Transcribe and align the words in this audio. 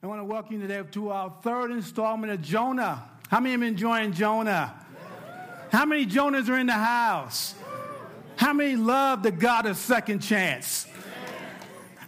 I 0.00 0.06
want 0.06 0.20
to 0.20 0.24
welcome 0.24 0.54
you 0.54 0.60
today 0.60 0.80
to 0.92 1.10
our 1.10 1.34
third 1.42 1.72
installment 1.72 2.32
of 2.32 2.40
Jonah. 2.40 3.02
How 3.26 3.40
many 3.40 3.50
have 3.50 3.60
been 3.60 3.70
enjoying 3.70 4.12
Jonah? 4.12 4.72
How 5.72 5.84
many 5.86 6.06
Jonahs 6.06 6.48
are 6.48 6.56
in 6.56 6.68
the 6.68 6.72
house? 6.72 7.56
How 8.36 8.52
many 8.52 8.76
love 8.76 9.24
the 9.24 9.32
God 9.32 9.66
of 9.66 9.76
second 9.76 10.20
chance? 10.20 10.86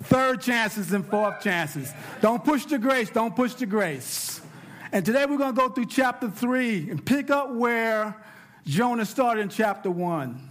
Third 0.05 0.41
chances 0.41 0.93
and 0.93 1.05
fourth 1.05 1.43
chances. 1.43 1.93
Don't 2.21 2.45
push 2.45 2.65
the 2.65 2.79
grace, 2.79 3.11
don't 3.11 3.35
push 3.35 3.55
the 3.55 3.67
grace. 3.67 4.41
And 4.93 5.05
today 5.05 5.27
we're 5.27 5.37
going 5.37 5.57
to 5.57 5.61
go 5.61 5.69
through 5.69 5.87
chapter 5.87 6.31
three 6.31 6.89
and 6.91 7.05
pick 7.05 7.29
up 7.29 7.53
where 7.53 8.15
Jonah 8.67 9.05
started 9.05 9.41
in 9.41 9.49
chapter 9.49 9.91
one. 9.91 10.50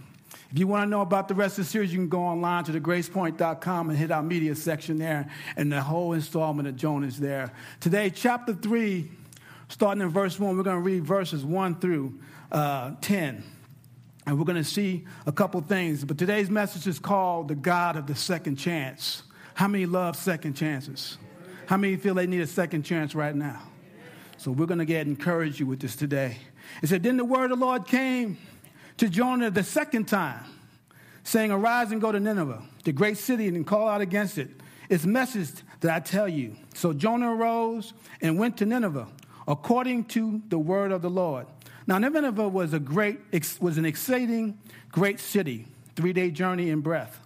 If 0.52 0.58
you 0.58 0.66
want 0.66 0.84
to 0.84 0.90
know 0.90 1.00
about 1.00 1.28
the 1.28 1.34
rest 1.34 1.58
of 1.58 1.64
the 1.64 1.70
series, 1.70 1.92
you 1.92 2.00
can 2.00 2.08
go 2.08 2.22
online 2.22 2.64
to 2.64 2.72
thegracepoint.com 2.72 3.88
and 3.88 3.96
hit 3.96 4.10
our 4.10 4.22
media 4.22 4.56
section 4.56 4.98
there, 4.98 5.30
and 5.56 5.70
the 5.70 5.80
whole 5.80 6.12
installment 6.12 6.66
of 6.66 6.74
Jonah 6.74 7.06
is 7.06 7.20
there. 7.20 7.52
Today, 7.78 8.10
chapter 8.10 8.52
3, 8.52 9.08
starting 9.68 10.02
in 10.02 10.08
verse 10.08 10.40
1, 10.40 10.56
we're 10.56 10.64
going 10.64 10.76
to 10.76 10.82
read 10.82 11.04
verses 11.04 11.44
1 11.44 11.76
through 11.78 12.18
uh, 12.50 12.94
10. 13.00 13.44
And 14.26 14.38
we're 14.38 14.44
going 14.44 14.58
to 14.58 14.64
see 14.64 15.04
a 15.24 15.30
couple 15.30 15.60
things. 15.60 16.04
But 16.04 16.18
today's 16.18 16.50
message 16.50 16.88
is 16.88 16.98
called 16.98 17.46
The 17.46 17.54
God 17.54 17.94
of 17.94 18.08
the 18.08 18.16
Second 18.16 18.56
Chance. 18.56 19.22
How 19.54 19.68
many 19.68 19.86
love 19.86 20.16
second 20.16 20.54
chances? 20.54 21.16
How 21.66 21.76
many 21.76 21.94
feel 21.94 22.14
they 22.14 22.26
need 22.26 22.40
a 22.40 22.46
second 22.46 22.82
chance 22.82 23.14
right 23.14 23.36
now? 23.36 23.62
So 24.36 24.50
we're 24.50 24.66
going 24.66 24.78
to 24.78 24.84
get 24.84 25.06
encourage 25.06 25.60
you 25.60 25.66
with 25.66 25.78
this 25.78 25.94
today. 25.94 26.38
It 26.82 26.88
said, 26.88 27.04
Then 27.04 27.18
the 27.18 27.24
word 27.24 27.52
of 27.52 27.60
the 27.60 27.64
Lord 27.64 27.86
came 27.86 28.36
to 29.00 29.08
Jonah 29.08 29.50
the 29.50 29.64
second 29.64 30.08
time, 30.08 30.44
saying, 31.24 31.50
Arise 31.50 31.90
and 31.90 32.02
go 32.02 32.12
to 32.12 32.20
Nineveh, 32.20 32.62
the 32.84 32.92
great 32.92 33.16
city, 33.16 33.48
and 33.48 33.66
call 33.66 33.88
out 33.88 34.02
against 34.02 34.36
it. 34.36 34.50
Its 34.90 35.06
message 35.06 35.48
that 35.80 35.94
I 35.94 36.00
tell 36.00 36.28
you. 36.28 36.54
So 36.74 36.92
Jonah 36.92 37.34
arose 37.34 37.94
and 38.20 38.38
went 38.38 38.58
to 38.58 38.66
Nineveh, 38.66 39.08
according 39.48 40.04
to 40.08 40.42
the 40.50 40.58
word 40.58 40.92
of 40.92 41.00
the 41.00 41.08
Lord. 41.08 41.46
Now 41.86 41.96
Nineveh 41.96 42.46
was 42.46 42.74
a 42.74 42.78
great, 42.78 43.20
was 43.58 43.78
an 43.78 43.86
exciting, 43.86 44.58
great 44.92 45.18
city, 45.18 45.66
three 45.96 46.12
day 46.12 46.30
journey 46.30 46.68
in 46.68 46.82
breadth. 46.82 47.20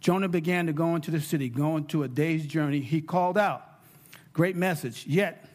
Jonah 0.00 0.30
began 0.30 0.64
to 0.66 0.72
go 0.72 0.96
into 0.96 1.10
the 1.10 1.20
city, 1.20 1.50
going 1.50 1.84
to 1.88 2.04
a 2.04 2.08
day's 2.08 2.46
journey. 2.46 2.80
He 2.80 3.02
called 3.02 3.36
out, 3.36 3.68
Great 4.32 4.56
message. 4.56 5.06
Yet 5.06 5.46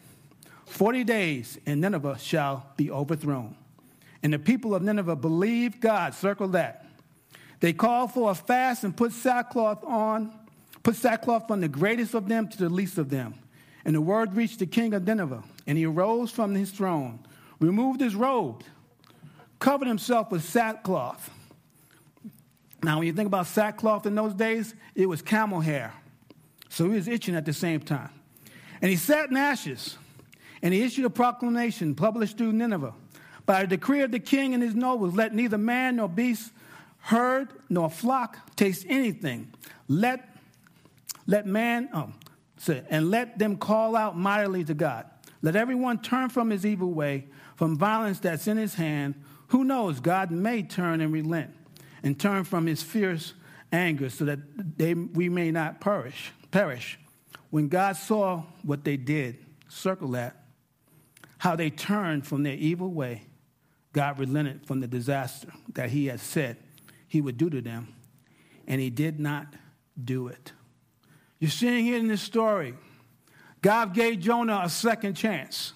40 0.68 1.04
days 1.04 1.58
and 1.66 1.82
Nineveh 1.82 2.20
shall 2.20 2.68
be 2.78 2.92
overthrown. 2.92 3.56
And 4.28 4.34
the 4.34 4.40
people 4.40 4.76
of 4.76 4.84
Nineveh 4.84 5.16
believed 5.16 5.80
God. 5.80 6.14
Circle 6.14 6.50
that. 6.50 6.86
They 7.62 7.72
called 7.72 8.12
for 8.12 8.30
a 8.30 8.36
fast 8.36 8.84
and 8.84 8.94
put 8.94 9.14
sackcloth 9.14 9.86
on, 9.86 10.34
put 10.84 10.98
sackcloth 10.98 11.48
from 11.48 11.62
the 11.62 11.70
greatest 11.70 12.14
of 12.14 12.28
them 12.28 12.50
to 12.50 12.58
the 12.58 12.68
least 12.68 12.98
of 12.98 13.10
them. 13.10 13.36
And 13.86 13.96
the 13.96 14.02
word 14.02 14.36
reached 14.36 14.60
the 14.60 14.66
king 14.66 14.94
of 14.94 15.08
Nineveh, 15.08 15.46
and 15.66 15.78
he 15.78 15.86
arose 15.86 16.30
from 16.30 16.54
his 16.56 16.72
throne, 16.72 17.26
removed 17.62 18.02
his 18.02 18.16
robe, 18.16 18.64
covered 19.60 19.88
himself 19.88 20.30
with 20.30 20.44
sackcloth. 20.44 21.30
Now, 22.84 22.98
when 22.98 23.08
you 23.08 23.14
think 23.14 23.28
about 23.28 23.48
sackcloth 23.48 24.06
in 24.06 24.14
those 24.14 24.34
days, 24.34 24.76
it 24.94 25.06
was 25.06 25.22
camel 25.22 25.62
hair. 25.62 25.94
So 26.68 26.84
he 26.84 26.96
was 26.96 27.08
itching 27.08 27.38
at 27.38 27.46
the 27.46 27.54
same 27.54 27.80
time. 27.80 28.10
And 28.82 28.92
he 28.92 28.98
sat 28.98 29.30
in 29.30 29.38
ashes, 29.38 29.98
and 30.62 30.74
he 30.74 30.82
issued 30.82 31.06
a 31.06 31.10
proclamation 31.10 31.96
published 31.96 32.38
through 32.38 32.52
Nineveh 32.52 32.94
by 33.48 33.62
a 33.62 33.68
decree 33.68 34.02
of 34.02 34.12
the 34.12 34.20
king 34.20 34.54
and 34.54 34.62
his 34.62 34.76
nobles, 34.76 35.16
let 35.16 35.34
neither 35.34 35.58
man 35.58 35.96
nor 35.96 36.10
beast, 36.10 36.52
herd 37.00 37.48
nor 37.70 37.90
flock 37.90 38.56
taste 38.58 38.86
anything. 38.90 39.52
Let, 39.88 40.38
let 41.26 41.48
man, 41.48 41.90
um, 41.94 42.14
say, 42.58 42.84
and 42.90 43.10
let 43.10 43.40
them 43.40 43.56
call 43.56 43.96
out 43.96 44.18
mightily 44.18 44.66
to 44.66 44.74
God. 44.74 45.06
Let 45.42 45.56
everyone 45.56 46.00
turn 46.00 46.28
from 46.28 46.50
his 46.50 46.66
evil 46.66 46.92
way, 46.92 47.28
from 47.56 47.78
violence 47.78 48.20
that's 48.20 48.48
in 48.48 48.58
his 48.58 48.76
hand. 48.76 49.16
Who 49.48 49.64
knows? 49.64 50.02
God 50.02 50.30
may 50.30 50.62
turn 50.62 51.00
and 51.00 51.14
relent 51.14 51.56
and 52.04 52.20
turn 52.20 52.44
from 52.44 52.68
his 52.68 52.84
fierce 52.84 53.34
anger 53.72 54.10
so 54.10 54.26
that 54.26 54.40
they, 54.78 54.94
we 54.94 55.30
may 55.30 55.52
not 55.52 55.80
perish. 55.80 56.34
Perish. 56.52 57.00
When 57.50 57.70
God 57.70 57.96
saw 57.96 58.44
what 58.64 58.84
they 58.84 58.98
did, 58.98 59.38
circle 59.70 60.10
that, 60.10 60.44
how 61.38 61.56
they 61.56 61.70
turned 61.70 62.28
from 62.28 62.44
their 62.44 62.56
evil 62.56 62.92
way 62.92 63.24
God 63.98 64.20
relented 64.20 64.64
from 64.68 64.80
the 64.80 64.86
disaster 64.86 65.48
that 65.74 65.90
he 65.90 66.06
had 66.06 66.20
said 66.20 66.58
he 67.08 67.20
would 67.20 67.36
do 67.36 67.50
to 67.50 67.62
them, 67.62 67.96
and 68.68 68.80
he 68.80 68.92
did 68.92 69.20
not 69.20 69.48
do 70.02 70.28
it. 70.28 70.52
You're 71.40 71.50
seeing 71.50 71.84
here 71.84 71.98
in 71.98 72.08
this 72.08 72.22
story, 72.22 72.76
God 73.60 73.96
gave 73.96 74.20
Jonah 74.20 74.62
a 74.64 74.70
second 74.70 75.16
chance 75.16 75.74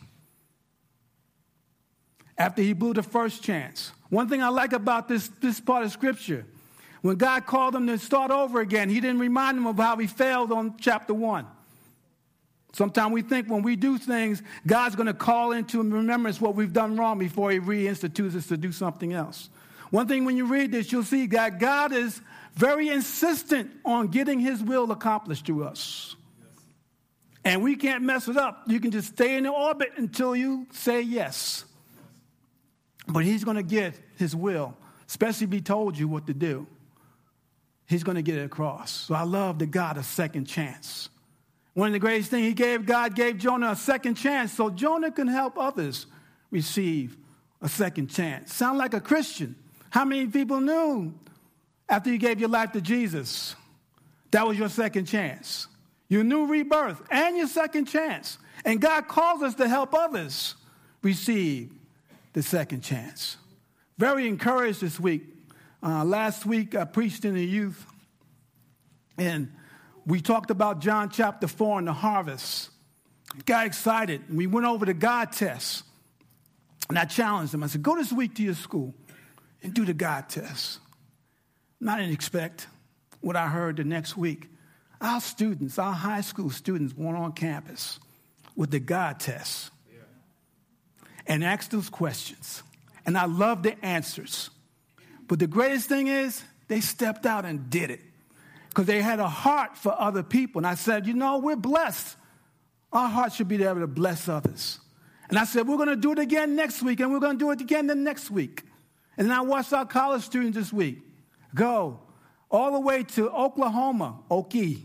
after 2.38 2.62
he 2.62 2.74
blew 2.74 2.94
the 2.94 3.02
first 3.02 3.42
chance. 3.42 3.92
One 4.10 4.30
thing 4.30 4.44
I 4.44 4.50
like 4.50 4.74
about 4.74 5.08
this, 5.08 5.28
this 5.40 5.60
part 5.60 5.84
of 5.84 5.92
scripture, 5.92 6.46
when 7.02 7.16
God 7.16 7.48
called 7.48 7.76
him 7.76 7.88
to 7.88 7.98
start 7.98 8.30
over 8.30 8.62
again, 8.62 8.88
he 8.88 9.00
didn't 9.00 9.18
remind 9.18 9.58
him 9.58 9.66
of 9.66 9.78
how 9.78 9.98
he 9.98 10.06
failed 10.06 10.52
on 10.52 10.78
chapter 10.78 11.16
one. 11.16 11.48
Sometimes 12.74 13.12
we 13.12 13.22
think 13.22 13.50
when 13.50 13.64
we 13.64 13.76
do 13.76 13.98
things, 13.98 14.42
God's 14.66 14.96
going 14.96 15.08
to 15.08 15.14
call 15.14 15.52
into 15.52 15.82
remembrance 15.84 16.40
what 16.40 16.56
we've 16.56 16.72
done 16.72 16.96
wrong 16.96 17.20
before 17.20 17.52
He 17.52 17.60
reinstitutes 17.60 18.36
us 18.36 18.48
to 18.48 18.58
do 18.58 18.72
something 18.72 19.14
else. 19.14 19.50
One 19.90 20.08
thing 20.08 20.24
when 20.24 20.38
you 20.38 20.46
read 20.46 20.72
this, 20.72 20.92
you'll 20.92 21.04
see 21.04 21.28
that 21.28 21.60
God 21.60 21.92
is 21.92 22.22
very 22.56 22.88
insistent 22.90 23.72
on 23.84 24.08
getting 24.08 24.40
His 24.40 24.64
will 24.64 24.90
accomplished 24.92 25.46
through 25.46 25.66
us. 25.66 26.16
And 27.44 27.62
we 27.62 27.76
can't 27.76 28.04
mess 28.04 28.28
it 28.28 28.38
up. 28.38 28.64
You 28.68 28.80
can 28.80 28.92
just 28.92 29.10
stay 29.10 29.36
in 29.36 29.44
the 29.44 29.50
orbit 29.50 29.94
until 29.98 30.36
you 30.36 30.68
say 30.72 31.02
yes. 31.02 31.66
But 33.08 33.26
He's 33.26 33.44
going 33.44 33.58
to 33.58 33.64
get 33.64 33.96
His 34.18 34.34
will, 34.34 34.78
especially 35.10 35.46
if 35.46 35.52
He 35.52 35.62
told 35.62 35.98
you 35.98 36.08
what 36.08 36.28
to 36.28 36.34
do. 36.34 36.68
He's 37.86 38.04
going 38.04 38.16
to 38.16 38.22
get 38.22 38.38
it 38.38 38.46
across. 38.46 38.92
So 38.92 39.16
I 39.16 39.24
love 39.24 39.60
the 39.60 39.66
God 39.66 39.98
of 39.98 40.06
second 40.06 40.46
chance. 40.46 41.10
One 41.74 41.88
of 41.88 41.94
the 41.94 42.00
greatest 42.00 42.30
things 42.30 42.48
he 42.48 42.54
gave, 42.54 42.86
God 42.86 43.16
gave 43.16 43.38
Jonah 43.38 43.72
a 43.72 43.76
second 43.76 44.16
chance 44.16 44.52
so 44.52 44.70
Jonah 44.70 45.12
can 45.12 45.28
help 45.28 45.58
others 45.58 46.06
receive 46.50 47.18
a 47.62 47.70
second 47.70 48.08
chance. 48.08 48.54
Sound 48.54 48.78
like 48.78 48.94
a 48.94 49.00
Christian. 49.00 49.56
How 49.90 50.04
many 50.04 50.28
people 50.28 50.60
knew 50.60 51.14
after 51.88 52.10
you 52.10 52.18
gave 52.18 52.40
your 52.40 52.50
life 52.50 52.72
to 52.74 52.82
Jesus? 52.82 53.56
That 54.32 54.48
was 54.48 54.58
your 54.58 54.70
second 54.70 55.06
chance. 55.06 55.68
Your 56.10 56.24
new 56.24 56.46
rebirth 56.46 57.02
and 57.10 57.38
your 57.38 57.48
second 57.48 57.86
chance. 57.86 58.38
And 58.66 58.82
God 58.82 59.08
calls 59.08 59.42
us 59.42 59.56
to 59.56 59.68
help 59.68 59.94
others 59.94 60.56
receive 61.02 61.72
the 62.34 62.44
second 62.44 62.82
chance. 62.82 63.38
Very 63.98 64.28
encouraged 64.28 64.82
this 64.82 65.00
week. 65.00 65.24
Uh, 65.84 66.04
last 66.04 66.46
week, 66.46 66.76
I 66.76 66.86
preached 66.86 67.26
in 67.26 67.34
the 67.34 67.44
youth, 67.44 67.86
and 69.18 69.52
we 70.12 70.20
talked 70.20 70.52
about 70.52 70.82
John 70.82 71.10
chapter 71.10 71.48
4 71.48 71.80
and 71.80 71.88
the 71.88 71.94
harvest. 71.94 72.70
Got 73.46 73.66
excited. 73.66 74.22
We 74.30 74.46
went 74.46 74.68
over 74.68 74.86
the 74.86 74.94
God 74.94 75.32
test. 75.32 75.86
And 76.90 77.00
I 77.00 77.06
challenged 77.06 77.54
them. 77.54 77.64
I 77.64 77.68
said, 77.68 77.82
go 77.82 77.96
this 77.96 78.12
week 78.12 78.36
to 78.36 78.44
your 78.44 78.56
school 78.56 78.94
and 79.64 79.74
do 79.74 79.86
the 79.86 79.94
God 79.94 80.28
test. 80.28 80.80
And 81.80 81.90
I 81.90 81.96
didn't 81.96 82.12
expect 82.12 82.68
what 83.22 83.38
I 83.38 83.48
heard 83.48 83.78
the 83.78 83.86
next 83.86 84.18
week. 84.18 84.50
Our 85.00 85.22
students, 85.22 85.80
our 85.80 85.94
high 85.94 86.20
school 86.20 86.50
students, 86.50 86.94
went 86.94 87.16
on 87.16 87.32
campus 87.32 87.98
with 88.54 88.70
the 88.70 88.82
God 88.82 89.22
test 89.22 89.72
and 91.26 91.42
asked 91.42 91.72
those 91.72 91.90
questions. 91.90 92.64
And 93.06 93.18
I 93.18 93.28
loved 93.28 93.64
the 93.64 93.86
answers. 93.86 94.50
But 95.30 95.40
the 95.40 95.48
greatest 95.48 95.88
thing 95.88 96.08
is, 96.08 96.44
they 96.68 96.82
stepped 96.82 97.26
out 97.26 97.46
and 97.46 97.70
did 97.70 97.92
it 97.92 98.02
because 98.72 98.86
they 98.86 99.02
had 99.02 99.20
a 99.20 99.28
heart 99.28 99.78
for 99.78 99.94
other 100.00 100.24
people. 100.24 100.60
And 100.60 100.68
I 100.68 100.76
said, 100.76 101.06
you 101.06 101.14
know, 101.14 101.40
we're 101.40 101.58
blessed. 101.58 102.16
Our 102.94 103.10
heart 103.10 103.34
should 103.34 103.50
be 103.50 103.62
able 103.62 103.82
to 103.82 103.88
bless 103.88 104.30
others. 104.30 104.80
And 105.28 105.38
I 105.38 105.44
said, 105.44 105.68
we're 105.68 105.76
going 105.76 105.90
to 105.90 105.98
do 105.98 106.14
it 106.14 106.20
again 106.20 106.56
next 106.56 106.82
week, 106.82 107.02
and 107.02 107.12
we're 107.12 107.20
going 107.20 107.38
to 107.38 107.46
do 107.46 107.52
it 107.52 107.60
again 107.60 107.88
the 107.88 107.96
next 107.96 108.32
week. 108.32 108.64
And 109.18 109.30
then 109.30 109.38
I 109.38 109.42
watched 109.42 109.74
our 109.74 109.86
college 109.86 110.24
students 110.24 110.58
this 110.58 110.72
week 110.72 111.00
go 111.54 112.00
all 112.50 112.72
the 112.72 112.80
way 112.80 113.04
to 113.04 113.30
Oklahoma, 113.30 114.20
Okie. 114.30 114.84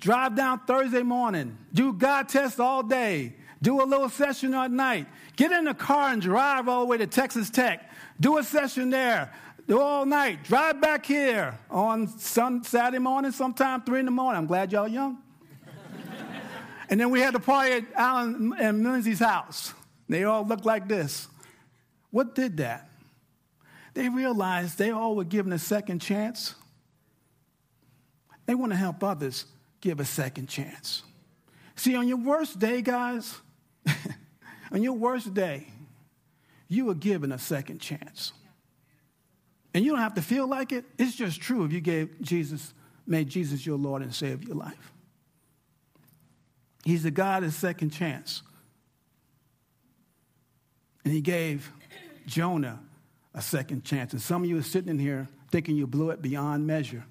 Drive 0.00 0.34
down 0.34 0.58
Thursday 0.66 1.04
morning, 1.04 1.56
do 1.72 1.92
God 1.92 2.28
test 2.28 2.58
all 2.58 2.82
day, 2.82 3.36
do 3.62 3.80
a 3.80 3.86
little 3.86 4.08
session 4.08 4.52
at 4.54 4.72
night, 4.72 5.06
get 5.36 5.52
in 5.52 5.64
the 5.64 5.74
car 5.74 6.10
and 6.10 6.20
drive 6.20 6.68
all 6.68 6.80
the 6.80 6.86
way 6.86 6.98
to 6.98 7.06
Texas 7.06 7.50
Tech, 7.50 7.88
do 8.18 8.38
a 8.38 8.42
session 8.42 8.90
there, 8.90 9.32
all 9.70 10.04
night, 10.04 10.44
drive 10.44 10.80
back 10.80 11.06
here 11.06 11.58
on 11.70 12.06
sun, 12.06 12.64
Saturday 12.64 12.98
morning, 12.98 13.30
sometime 13.30 13.82
3 13.82 14.00
in 14.00 14.04
the 14.06 14.10
morning. 14.10 14.38
I'm 14.38 14.46
glad 14.46 14.72
y'all 14.72 14.88
young. 14.88 15.18
and 16.90 17.00
then 17.00 17.10
we 17.10 17.20
had 17.20 17.34
the 17.34 17.40
party 17.40 17.72
at 17.72 17.84
Alan 17.94 18.54
and 18.58 18.82
Lindsay's 18.82 19.20
house. 19.20 19.72
They 20.08 20.24
all 20.24 20.44
looked 20.46 20.64
like 20.64 20.88
this. 20.88 21.28
What 22.10 22.34
did 22.34 22.58
that? 22.58 22.90
They 23.94 24.08
realized 24.08 24.78
they 24.78 24.90
all 24.90 25.16
were 25.16 25.24
given 25.24 25.52
a 25.52 25.58
second 25.58 26.00
chance. 26.00 26.54
They 28.46 28.54
want 28.54 28.72
to 28.72 28.76
help 28.76 29.04
others 29.04 29.46
give 29.80 30.00
a 30.00 30.04
second 30.04 30.48
chance. 30.48 31.02
See, 31.76 31.94
on 31.96 32.08
your 32.08 32.18
worst 32.18 32.58
day, 32.58 32.82
guys, 32.82 33.38
on 34.72 34.82
your 34.82 34.94
worst 34.94 35.32
day, 35.34 35.66
you 36.68 36.88
are 36.90 36.94
given 36.94 37.32
a 37.32 37.38
second 37.38 37.80
chance. 37.80 38.32
And 39.74 39.84
you 39.84 39.90
don't 39.90 40.00
have 40.00 40.14
to 40.14 40.22
feel 40.22 40.46
like 40.46 40.72
it. 40.72 40.84
It's 40.98 41.14
just 41.14 41.40
true 41.40 41.64
if 41.64 41.72
you 41.72 41.80
gave 41.80 42.20
Jesus, 42.20 42.74
made 43.06 43.28
Jesus 43.28 43.64
your 43.64 43.78
Lord 43.78 44.02
and 44.02 44.14
Savior 44.14 44.48
your 44.48 44.56
life. 44.56 44.92
He's 46.84 47.04
the 47.04 47.10
God 47.10 47.44
of 47.44 47.52
second 47.54 47.90
chance. 47.90 48.42
And 51.04 51.12
he 51.12 51.20
gave 51.20 51.70
Jonah 52.26 52.80
a 53.34 53.42
second 53.42 53.84
chance. 53.84 54.12
And 54.12 54.20
some 54.20 54.42
of 54.42 54.48
you 54.48 54.58
are 54.58 54.62
sitting 54.62 54.90
in 54.90 54.98
here 54.98 55.28
thinking 55.50 55.76
you 55.76 55.86
blew 55.86 56.10
it 56.10 56.20
beyond 56.20 56.66
measure. 56.66 57.04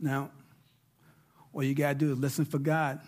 Now, 0.00 0.30
all 1.52 1.62
you 1.62 1.74
got 1.74 1.90
to 1.90 1.94
do 1.94 2.12
is 2.12 2.18
listen 2.18 2.44
for 2.44 2.58
God. 2.58 3.00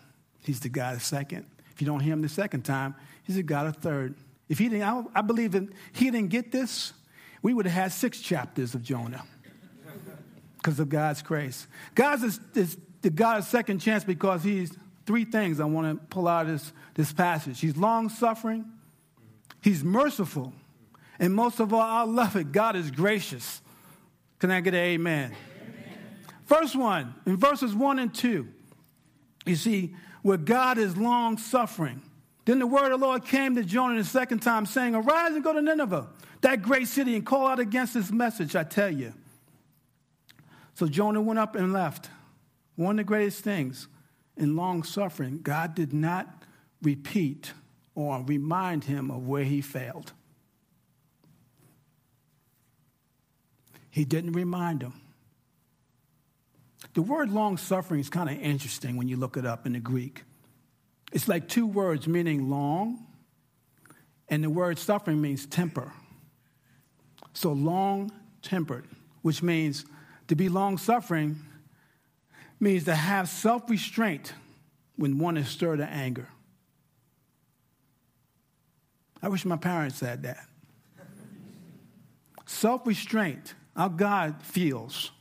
He's 0.43 0.61
the 0.61 0.69
God 0.69 0.94
of 0.94 1.02
second. 1.02 1.46
If 1.72 1.82
you 1.82 1.87
don't 1.87 2.00
hear 2.00 2.12
him 2.12 2.22
the 2.22 2.28
second 2.28 2.62
time, 2.62 2.94
he's 3.25 3.37
the 3.37 3.43
God 3.43 3.66
of 3.66 3.76
third. 3.76 4.14
If 4.49 4.58
he 4.58 4.69
didn't, 4.69 4.84
I, 4.84 5.19
I 5.19 5.20
believe 5.20 5.52
that 5.52 5.69
he 5.93 6.11
didn't 6.11 6.31
get 6.31 6.50
this, 6.50 6.93
we 7.43 7.55
would 7.55 7.67
have 7.67 7.75
had 7.75 7.93
six 7.93 8.20
chapters 8.20 8.75
of 8.75 8.82
Jonah 8.82 9.25
because 10.56 10.81
of 10.81 10.88
God's 10.88 11.23
grace. 11.23 11.67
God 11.94 12.23
is, 12.23 12.40
is 12.55 12.76
the 13.02 13.11
God 13.11 13.38
of 13.38 13.44
second 13.44 13.79
chance 13.79 14.05
because 14.05 14.43
he's 14.43 14.76
three 15.06 15.25
things 15.25 15.61
I 15.61 15.64
want 15.64 16.00
to 16.00 16.06
pull 16.06 16.29
out 16.29 16.46
of 16.46 16.52
this, 16.52 16.73
this 16.94 17.12
passage. 17.12 17.61
He's 17.61 17.76
long 17.76 18.08
suffering, 18.08 18.64
he's 19.62 19.82
merciful, 19.82 20.52
and 21.19 21.35
most 21.35 21.61
of 21.61 21.73
all, 21.73 21.81
I 21.81 22.02
love 22.02 22.37
it. 22.37 22.52
God 22.52 22.76
is 22.76 22.90
gracious. 22.90 23.61
Can 24.38 24.50
I 24.50 24.61
get 24.61 24.75
an 24.75 24.81
amen? 24.81 25.35
amen? 25.35 25.99
First 26.44 26.76
one, 26.76 27.14
in 27.26 27.37
verses 27.37 27.75
one 27.75 27.99
and 27.99 28.14
two, 28.14 28.49
you 29.44 29.56
see, 29.56 29.94
where 30.23 30.37
God 30.37 30.79
is 30.79 30.96
long 30.96 31.38
suffering. 31.38 32.02
Then 32.44 32.58
the 32.58 32.67
word 32.67 32.93
of 32.93 33.00
the 33.00 33.06
Lord 33.06 33.25
came 33.25 33.56
to 33.56 33.64
Jonah 33.64 33.96
the 33.96 34.05
second 34.05 34.40
time, 34.40 34.67
saying, 34.67 34.94
Arise 34.94 35.35
and 35.35 35.43
go 35.43 35.52
to 35.52 35.62
Nineveh, 35.62 36.08
that 36.40 36.62
great 36.62 36.88
city, 36.88 37.17
and 37.17 37.26
call 37.26 37.46
out 37.46 37.58
against 37.58 37.94
this 37.94 38.11
message, 38.11 38.55
I 38.55 38.64
tell 38.64 38.90
you. 38.90 39.12
So 40.75 40.87
Jonah 40.87 41.20
went 41.20 41.38
up 41.38 41.56
and 41.56 41.73
left. 41.73 42.11
One 42.76 42.93
of 42.93 42.96
the 42.99 43.08
greatest 43.08 43.43
things 43.43 43.88
in 44.37 44.55
long 44.55 44.85
suffering, 44.85 45.40
God 45.43 45.75
did 45.75 45.93
not 45.93 46.44
repeat 46.82 47.52
or 47.94 48.23
remind 48.23 48.85
him 48.85 49.11
of 49.11 49.26
where 49.26 49.43
he 49.43 49.61
failed. 49.61 50.12
He 53.90 54.05
didn't 54.05 54.32
remind 54.32 54.82
him. 54.82 54.93
The 56.94 57.02
word 57.02 57.31
long 57.31 57.56
suffering 57.56 57.99
is 57.99 58.08
kind 58.08 58.31
of 58.31 58.38
interesting 58.40 58.96
when 58.96 59.08
you 59.08 59.17
look 59.17 59.37
it 59.37 59.44
up 59.44 59.67
in 59.67 59.73
the 59.73 59.81
Greek. 59.81 60.23
It's 61.12 61.26
like 61.26 61.49
two 61.49 61.67
words 61.67 62.06
meaning 62.06 62.49
long, 62.49 63.05
and 64.29 64.44
the 64.44 64.50
word 64.50 64.79
suffering 64.79 65.20
means 65.20 65.46
temper. 65.46 65.93
So 67.38 67.52
long 67.52 68.11
tempered, 68.43 68.85
which 69.23 69.44
means 69.44 69.85
to 70.26 70.35
be 70.35 70.49
long 70.49 70.76
suffering 70.76 71.38
means 72.58 72.82
to 72.87 72.96
have 72.96 73.29
self 73.29 73.70
restraint 73.70 74.32
when 74.96 75.19
one 75.19 75.37
is 75.37 75.49
stirred 75.49 75.76
to 75.76 75.87
anger. 75.87 76.26
I 79.23 79.29
wish 79.29 79.44
my 79.44 79.56
parents 79.56 80.00
had 80.00 80.25
that. 80.25 80.49
Self 82.44 82.85
restraint 82.85 83.55
our 83.76 83.88
God 83.88 84.43
feels. 84.43 85.12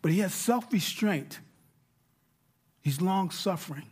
But 0.00 0.10
he 0.10 0.20
has 0.20 0.32
self 0.32 0.72
restraint, 0.72 1.38
he's 2.80 3.02
long 3.02 3.30
suffering 3.30 3.90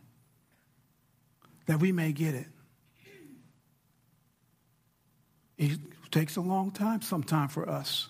that 1.66 1.78
we 1.78 1.92
may 1.92 2.12
get 2.12 2.34
it. 2.34 2.46
It 5.58 5.78
takes 6.10 6.36
a 6.36 6.40
long 6.40 6.70
time, 6.70 7.02
sometime 7.02 7.48
for 7.48 7.68
us. 7.68 8.08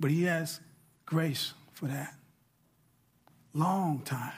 But 0.00 0.10
he 0.10 0.24
has 0.24 0.60
grace 1.06 1.54
for 1.72 1.86
that. 1.86 2.14
Long 3.52 4.00
time. 4.00 4.32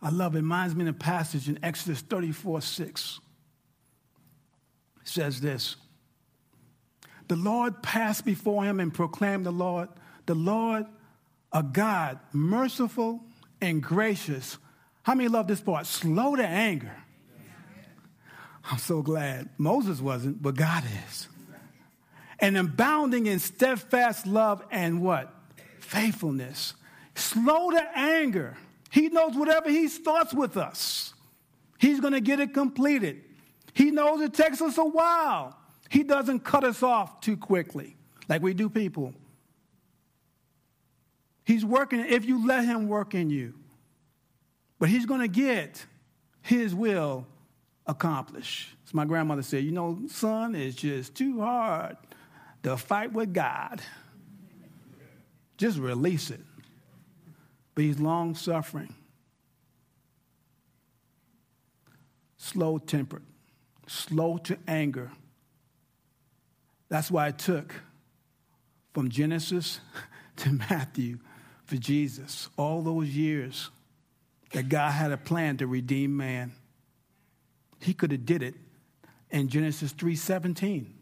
I 0.00 0.10
love 0.10 0.34
it. 0.34 0.38
Reminds 0.38 0.74
me 0.74 0.82
of 0.82 0.94
a 0.94 0.98
passage 0.98 1.48
in 1.48 1.58
Exodus 1.62 2.00
34 2.00 2.60
6. 2.60 3.20
It 5.00 5.08
says 5.08 5.40
this 5.40 5.76
the 7.28 7.36
Lord 7.36 7.82
passed 7.82 8.24
before 8.24 8.64
him 8.64 8.80
and 8.80 8.92
proclaimed 8.92 9.46
the 9.46 9.50
Lord, 9.50 9.88
the 10.26 10.34
Lord, 10.34 10.86
a 11.52 11.62
God, 11.62 12.20
merciful 12.32 13.24
and 13.60 13.82
gracious. 13.82 14.58
How 15.02 15.14
many 15.14 15.28
love 15.28 15.48
this 15.48 15.60
part? 15.60 15.86
Slow 15.86 16.36
to 16.36 16.46
anger. 16.46 16.96
I'm 18.70 18.78
so 18.78 19.02
glad. 19.02 19.48
Moses 19.58 20.00
wasn't, 20.00 20.42
but 20.42 20.56
God 20.56 20.84
is. 21.08 21.28
And 22.38 22.56
abounding 22.56 23.26
in 23.26 23.38
steadfast 23.38 24.26
love 24.26 24.62
and 24.70 25.00
what? 25.00 25.32
Faithfulness. 25.78 26.74
Slow 27.14 27.70
to 27.70 27.98
anger. 27.98 28.56
He 28.90 29.08
knows 29.08 29.34
whatever 29.34 29.70
he 29.70 29.88
starts 29.88 30.34
with 30.34 30.56
us, 30.56 31.14
he's 31.78 32.00
going 32.00 32.12
to 32.12 32.20
get 32.20 32.40
it 32.40 32.54
completed. 32.54 33.22
He 33.72 33.90
knows 33.90 34.22
it 34.22 34.32
takes 34.32 34.62
us 34.62 34.78
a 34.78 34.84
while. 34.84 35.56
He 35.90 36.02
doesn't 36.02 36.40
cut 36.40 36.64
us 36.64 36.82
off 36.82 37.20
too 37.20 37.36
quickly 37.36 37.96
like 38.28 38.42
we 38.42 38.54
do 38.54 38.70
people. 38.70 39.12
He's 41.44 41.64
working 41.64 42.00
if 42.00 42.24
you 42.24 42.46
let 42.46 42.64
him 42.64 42.88
work 42.88 43.14
in 43.14 43.30
you. 43.30 43.54
But 44.78 44.88
he's 44.88 45.06
going 45.06 45.20
to 45.20 45.28
get 45.28 45.84
his 46.42 46.74
will 46.74 47.26
accomplished. 47.86 48.70
So 48.84 48.92
my 48.94 49.04
grandmother 49.04 49.42
said, 49.42 49.64
you 49.64 49.72
know, 49.72 49.98
son, 50.08 50.54
it's 50.54 50.76
just 50.76 51.14
too 51.14 51.40
hard 51.40 51.96
to 52.62 52.76
fight 52.76 53.12
with 53.12 53.32
God. 53.32 53.80
Just 55.56 55.78
release 55.78 56.30
it. 56.30 56.40
But 57.74 57.84
he's 57.84 57.98
long 57.98 58.34
suffering, 58.34 58.94
slow 62.36 62.78
tempered, 62.78 63.22
slow 63.86 64.38
to 64.38 64.56
anger 64.66 65.10
that's 66.88 67.10
why 67.10 67.28
it 67.28 67.38
took 67.38 67.74
from 68.94 69.10
Genesis 69.10 69.80
to 70.36 70.52
Matthew 70.52 71.18
for 71.64 71.76
Jesus, 71.76 72.48
all 72.56 72.82
those 72.82 73.08
years 73.08 73.70
that 74.52 74.68
God 74.68 74.92
had 74.92 75.10
a 75.10 75.16
plan 75.16 75.56
to 75.58 75.66
redeem 75.66 76.16
man. 76.16 76.52
He 77.80 77.94
could 77.94 78.10
have 78.12 78.24
did 78.24 78.42
it 78.42 78.54
in 79.30 79.48
Genesis 79.48 79.92
3:17. 79.92 80.92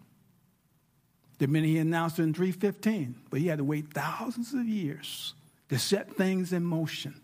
The 1.38 1.47
minute 1.49 1.69
he 1.69 1.78
announced 1.78 2.19
it 2.19 2.23
in 2.23 2.33
3:15, 2.33 3.16
but 3.31 3.40
he 3.40 3.49
had 3.49 3.59
to 3.59 3.64
wait 3.64 3.93
thousands 3.93 4.54
of 4.54 4.66
years 4.66 5.35
to 5.69 5.78
set 5.78 6.16
things 6.16 6.52
in 6.52 6.64
motion. 6.64 7.21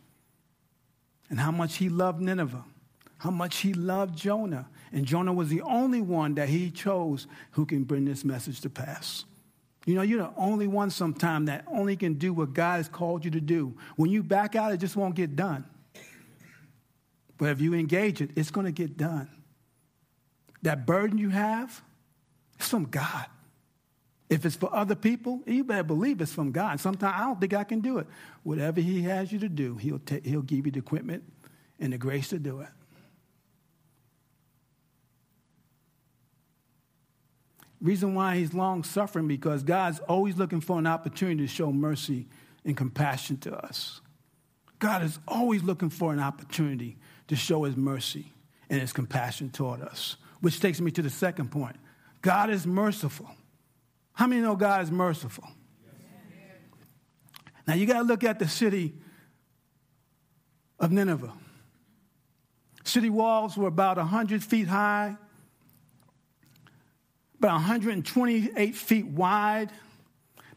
And 1.29 1.39
how 1.39 1.53
much 1.53 1.77
he 1.77 1.89
loved 1.89 2.21
Nineveh, 2.21 2.65
how 3.19 3.31
much 3.31 3.59
he 3.59 3.73
loved 3.73 4.17
Jonah, 4.17 4.69
and 4.93 5.07
Jonah 5.07 5.33
was 5.33 5.49
the 5.49 5.63
only 5.63 6.01
one 6.01 6.35
that 6.35 6.49
he 6.49 6.71
chose 6.71 7.29
who 7.53 7.65
can 7.65 7.85
bring 7.85 8.05
this 8.05 8.25
message 8.25 8.61
to 8.63 8.71
pass. 8.71 9.25
You 9.87 9.95
know, 9.95 10.03
you're 10.03 10.23
the 10.23 10.33
only 10.37 10.67
one 10.67 10.91
sometime 10.91 11.47
that 11.47 11.65
only 11.69 11.97
can 11.97 12.15
do 12.15 12.33
what 12.33 12.53
God 12.53 12.77
has 12.77 12.89
called 12.89 13.25
you 13.25 13.31
to 13.31 13.41
do. 13.41 13.75
When 13.97 14.11
you 14.11 14.23
back 14.23 14.57
out, 14.57 14.73
it 14.73 14.79
just 14.79 14.97
won't 14.97 15.15
get 15.15 15.37
done. 15.37 15.65
But 17.39 17.51
if 17.51 17.61
you 17.61 17.75
engage 17.75 18.21
it, 18.21 18.31
it's 18.37 18.51
going 18.51 18.67
to 18.67 18.73
get 18.73 18.97
done. 18.97 19.31
That 20.63 20.87
burden 20.87 21.19
you 21.19 21.31
have, 21.31 21.83
it's 22.59 22.69
from 22.69 22.85
God. 22.85 23.27
If 24.29 24.47
it's 24.47 24.55
for 24.55 24.73
other 24.75 24.95
people, 24.95 25.41
you 25.47 25.65
better 25.65 25.83
believe 25.83 26.21
it's 26.21 26.33
from 26.33 26.53
God. 26.53 26.79
Sometimes 26.79 27.15
I 27.17 27.25
don't 27.25 27.41
think 27.41 27.53
I 27.53 27.65
can 27.65 27.81
do 27.81 27.99
it. 27.99 28.07
Whatever 28.45 28.81
He 28.81 29.03
has 29.03 29.33
you 29.33 29.39
to 29.41 29.49
do, 29.49 29.77
He'll, 29.77 30.01
he'll 30.23 30.43
give 30.43 30.67
you 30.67 30.73
the 30.73 30.79
equipment 30.79 31.25
and 31.81 31.93
the 31.93 31.99
grace 31.99 32.29
to 32.29 32.39
do 32.39 32.61
it. 32.61 32.69
Reason 37.81 38.15
why 38.15 38.37
he's 38.37 38.53
long 38.53 38.85
suffering 38.85 39.27
because 39.27 39.63
God's 39.63 40.01
always 40.01 40.37
looking 40.37 40.61
for 40.61 40.79
an 40.79 40.87
opportunity 40.87 41.47
to 41.47 41.53
show 41.53 41.73
mercy 41.73 42.29
and 42.65 42.77
compassion 42.77 43.39
to 43.39 43.57
us. 43.57 44.03
God 44.79 45.03
is 45.03 45.19
always 45.27 45.63
looking 45.63 45.89
for 45.89 46.13
an 46.13 46.21
opportunity 46.21 46.99
to 47.29 47.37
show 47.37 47.65
his 47.65 47.77
mercy 47.77 48.33
and 48.69 48.81
his 48.81 48.93
compassion 48.93 49.49
toward 49.49 49.81
us. 49.81 50.17
Which 50.41 50.61
takes 50.61 50.81
me 50.81 50.91
to 50.93 51.03
the 51.03 51.11
second 51.11 51.51
point. 51.51 51.77
God 52.23 52.51
is 52.51 52.67
merciful. 52.67 53.29
How 54.13 54.27
many 54.27 54.43
know 54.43 54.57
God 54.57 54.83
is 54.83 54.91
merciful? 54.91 55.45
Now 57.67 57.75
you 57.75 57.87
got 57.87 57.99
to 57.99 58.03
look 58.03 58.25
at 58.25 58.39
the 58.39 58.49
city 58.49 58.95
of 60.79 60.91
Nineveh. 60.91 61.33
City 62.85 63.11
walls 63.11 63.57
were 63.57 63.69
about 63.69 63.99
100 63.99 64.43
feet 64.43 64.67
high, 64.67 65.17
about 67.39 67.53
128 67.53 68.75
feet 68.75 69.07
wide 69.07 69.71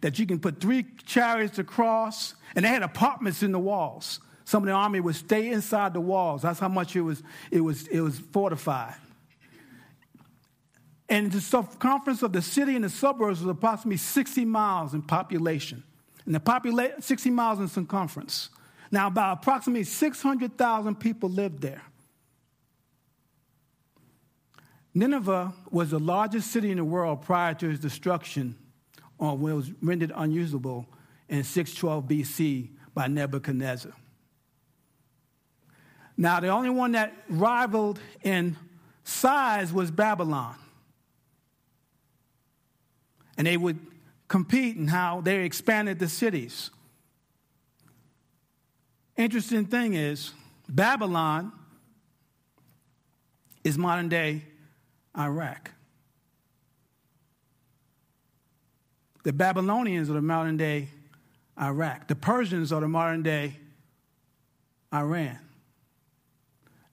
that 0.01 0.19
you 0.19 0.25
can 0.25 0.39
put 0.39 0.59
three 0.59 0.85
chariots 1.05 1.59
across, 1.59 2.35
and 2.55 2.65
they 2.65 2.69
had 2.69 2.83
apartments 2.83 3.43
in 3.43 3.51
the 3.51 3.59
walls. 3.59 4.19
Some 4.45 4.63
of 4.63 4.67
the 4.67 4.73
army 4.73 4.99
would 4.99 5.15
stay 5.15 5.49
inside 5.49 5.93
the 5.93 6.01
walls. 6.01 6.41
That's 6.41 6.59
how 6.59 6.67
much 6.67 6.95
it 6.95 7.01
was, 7.01 7.23
it 7.51 7.61
was, 7.61 7.87
it 7.87 8.01
was 8.01 8.19
fortified. 8.19 8.95
And 11.10 11.31
the 11.31 11.41
circumference 11.41 12.24
of 12.24 12.33
the 12.33 12.41
city 12.41 12.75
and 12.75 12.83
the 12.83 12.89
suburbs 12.89 13.41
was 13.41 13.50
approximately 13.50 13.98
60 13.98 14.45
miles 14.45 14.93
in 14.93 15.01
population. 15.01 15.83
And 16.25 16.33
the 16.33 16.39
population, 16.39 17.01
60 17.01 17.29
miles 17.29 17.60
in 17.60 17.67
circumference. 17.67 18.50
Now, 18.91 19.07
about 19.07 19.39
approximately 19.39 19.83
600,000 19.83 20.95
people 20.95 21.29
lived 21.29 21.62
there. 21.62 21.81
Nineveh 24.93 25.53
was 25.72 25.89
the 25.89 26.00
largest 26.00 26.51
city 26.51 26.69
in 26.69 26.77
the 26.77 26.83
world 26.83 27.24
prior 27.24 27.53
to 27.55 27.69
its 27.69 27.79
destruction, 27.79 28.55
or 29.17 29.36
when 29.36 29.53
it 29.53 29.55
was 29.55 29.72
rendered 29.81 30.12
unusable 30.15 30.86
in 31.29 31.43
612 31.43 32.05
BC 32.05 32.69
by 32.93 33.07
Nebuchadnezzar. 33.07 33.91
Now, 36.15 36.39
the 36.39 36.50
only 36.50 36.69
one 36.69 36.91
that 36.91 37.13
rivaled 37.27 38.00
in 38.22 38.55
size 39.03 39.74
was 39.74 39.89
Babylon. 39.89 40.55
And 43.37 43.47
they 43.47 43.57
would 43.57 43.79
compete 44.27 44.77
in 44.77 44.87
how 44.87 45.21
they 45.21 45.43
expanded 45.43 45.99
the 45.99 46.09
cities. 46.09 46.69
Interesting 49.15 49.65
thing 49.65 49.93
is, 49.93 50.31
Babylon 50.67 51.51
is 53.63 53.77
modern 53.77 54.09
day 54.09 54.43
Iraq. 55.17 55.71
The 59.23 59.33
Babylonians 59.33 60.09
are 60.09 60.13
the 60.13 60.21
modern 60.21 60.57
day 60.57 60.89
Iraq. 61.59 62.07
The 62.07 62.15
Persians 62.15 62.71
are 62.71 62.81
the 62.81 62.87
modern 62.87 63.23
day 63.23 63.55
Iran. 64.93 65.39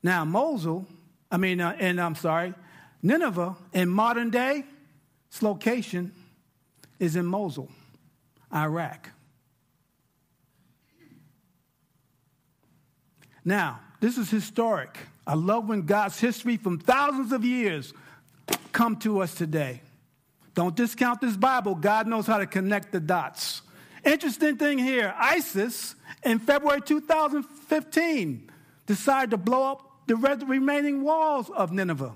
Now, 0.02 0.25
Mosul, 0.25 0.87
I 1.30 1.37
mean, 1.37 1.61
uh, 1.61 1.76
and 1.78 2.00
I'm 2.00 2.14
sorry, 2.14 2.54
Nineveh 3.02 3.56
in 3.73 3.88
modern 3.88 4.30
day, 4.30 4.64
its 5.28 5.42
location 5.42 6.12
is 7.00 7.16
in 7.16 7.26
Mosul, 7.26 7.69
Iraq. 8.54 9.11
Now, 13.45 13.80
this 14.00 14.19
is 14.19 14.30
historic. 14.30 14.97
I 15.26 15.35
love 15.35 15.69
when 15.69 15.83
God's 15.83 16.21
history 16.21 16.57
from 16.57 16.78
thousands 16.78 17.33
of 17.33 17.45
years 17.45 17.92
come 18.71 18.97
to 18.97 19.21
us 19.21 19.35
today. 19.35 19.80
Don't 20.54 20.76
discount 20.76 21.21
this 21.21 21.37
Bible. 21.37 21.75
God 21.75 22.07
knows 22.07 22.26
how 22.26 22.38
to 22.38 22.47
connect 22.47 22.92
the 22.92 23.00
dots. 23.00 23.62
Interesting 24.04 24.57
thing 24.57 24.78
here 24.78 25.14
ISIS 25.16 25.95
in 26.23 26.38
February 26.38 26.80
2015 26.83 28.50
decided 28.87 29.30
to 29.30 29.37
blow 29.37 29.73
up 29.73 30.07
the 30.07 30.16
remaining 30.16 31.02
walls 31.02 31.49
of 31.50 31.73
Nineveh. 31.73 32.12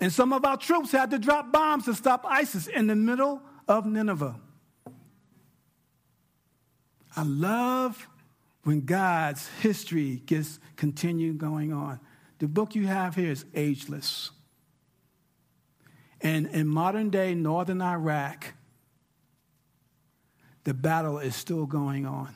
And 0.00 0.12
some 0.12 0.32
of 0.32 0.44
our 0.44 0.56
troops 0.56 0.92
had 0.92 1.10
to 1.10 1.18
drop 1.18 1.52
bombs 1.52 1.84
to 1.84 1.94
stop 1.94 2.24
ISIS 2.28 2.66
in 2.66 2.86
the 2.86 2.96
middle 2.96 3.42
of 3.68 3.86
Nineveh. 3.86 4.36
I 7.16 7.22
love 7.22 8.08
when 8.64 8.82
God's 8.82 9.48
history 9.60 10.22
gets 10.26 10.58
continued 10.76 11.38
going 11.38 11.72
on. 11.72 12.00
The 12.38 12.48
book 12.48 12.74
you 12.74 12.86
have 12.86 13.14
here 13.14 13.30
is 13.30 13.44
ageless. 13.54 14.30
And 16.20 16.46
in 16.48 16.66
modern 16.68 17.10
day 17.10 17.34
northern 17.34 17.82
Iraq, 17.82 18.54
the 20.64 20.74
battle 20.74 21.18
is 21.18 21.34
still 21.34 21.66
going 21.66 22.06
on. 22.06 22.34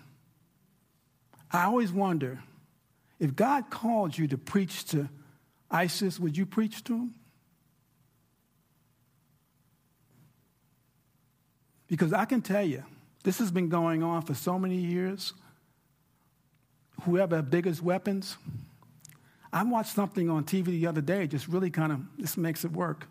I 1.50 1.64
always 1.64 1.92
wonder 1.92 2.42
if 3.18 3.34
God 3.34 3.70
called 3.70 4.18
you 4.18 4.26
to 4.28 4.38
preach 4.38 4.84
to 4.86 5.08
ISIS, 5.70 6.20
would 6.20 6.36
you 6.36 6.44
preach 6.44 6.84
to 6.84 6.92
them? 6.92 7.14
Because 11.88 12.12
I 12.12 12.24
can 12.24 12.42
tell 12.42 12.64
you, 12.64 12.82
this 13.22 13.38
has 13.38 13.50
been 13.50 13.68
going 13.68 14.02
on 14.02 14.22
for 14.22 14.34
so 14.34 14.58
many 14.58 14.76
years. 14.76 15.32
Whoever 17.02 17.42
biggest 17.42 17.82
weapons, 17.82 18.36
I 19.52 19.62
watched 19.62 19.94
something 19.94 20.28
on 20.28 20.44
TV 20.44 20.66
the 20.66 20.86
other 20.86 21.00
day, 21.00 21.26
just 21.26 21.48
really 21.48 21.70
kind 21.70 21.92
of, 21.92 22.00
this 22.18 22.36
makes 22.36 22.64
it 22.64 22.72
work. 22.72 23.08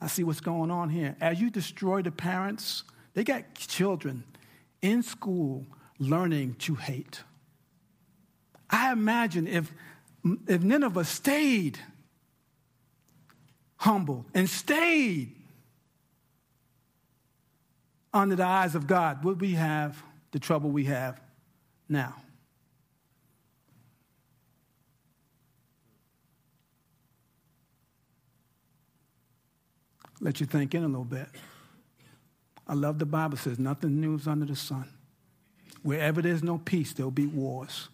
I 0.00 0.08
see 0.08 0.24
what's 0.24 0.40
going 0.40 0.70
on 0.70 0.90
here. 0.90 1.16
As 1.20 1.40
you 1.40 1.50
destroy 1.50 2.02
the 2.02 2.10
parents, 2.10 2.84
they 3.14 3.24
got 3.24 3.54
children 3.54 4.24
in 4.82 5.02
school 5.02 5.64
learning 5.98 6.56
to 6.60 6.74
hate. 6.74 7.22
I 8.68 8.92
imagine 8.92 9.46
if, 9.46 9.72
if 10.46 10.62
Nineveh 10.62 11.04
stayed 11.04 11.78
humble 13.76 14.26
and 14.34 14.48
stayed 14.48 15.34
under 18.16 18.36
the 18.36 18.44
eyes 18.44 18.74
of 18.74 18.86
God, 18.86 19.24
would 19.24 19.40
we 19.40 19.52
have 19.52 20.02
the 20.32 20.38
trouble 20.38 20.70
we 20.70 20.84
have 20.84 21.20
now? 21.88 22.14
Let 30.20 30.40
you 30.40 30.46
think 30.46 30.74
in 30.74 30.82
a 30.82 30.86
little 30.86 31.04
bit. 31.04 31.28
I 32.66 32.74
love 32.74 32.98
the 32.98 33.06
Bible 33.06 33.36
says 33.36 33.58
nothing 33.58 34.00
new 34.00 34.16
is 34.16 34.26
under 34.26 34.46
the 34.46 34.56
sun. 34.56 34.88
Wherever 35.82 36.20
there's 36.20 36.42
no 36.42 36.58
peace, 36.58 36.92
there'll 36.92 37.10
be 37.10 37.26
wars. 37.26 37.88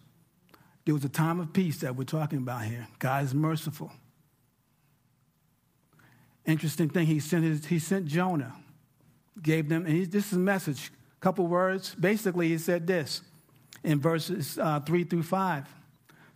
There 0.85 0.93
was 0.93 1.05
a 1.05 1.09
time 1.09 1.39
of 1.39 1.53
peace 1.53 1.79
that 1.79 1.95
we're 1.95 2.05
talking 2.05 2.39
about 2.39 2.63
here. 2.63 2.87
God 2.99 3.23
is 3.23 3.33
merciful. 3.33 3.91
Interesting 6.45 6.89
thing, 6.89 7.05
he 7.05 7.19
sent, 7.19 7.43
his, 7.43 7.65
he 7.65 7.79
sent 7.79 8.05
Jonah, 8.05 8.53
gave 9.41 9.69
them, 9.69 9.85
and 9.85 9.95
he, 9.95 10.05
this 10.05 10.27
is 10.27 10.33
a 10.33 10.39
message, 10.39 10.91
a 11.19 11.21
couple 11.21 11.47
words. 11.47 11.95
Basically, 11.95 12.49
he 12.49 12.57
said 12.57 12.87
this 12.87 13.21
in 13.83 13.99
verses 13.99 14.57
uh, 14.59 14.79
3 14.79 15.03
through 15.03 15.23
5. 15.23 15.67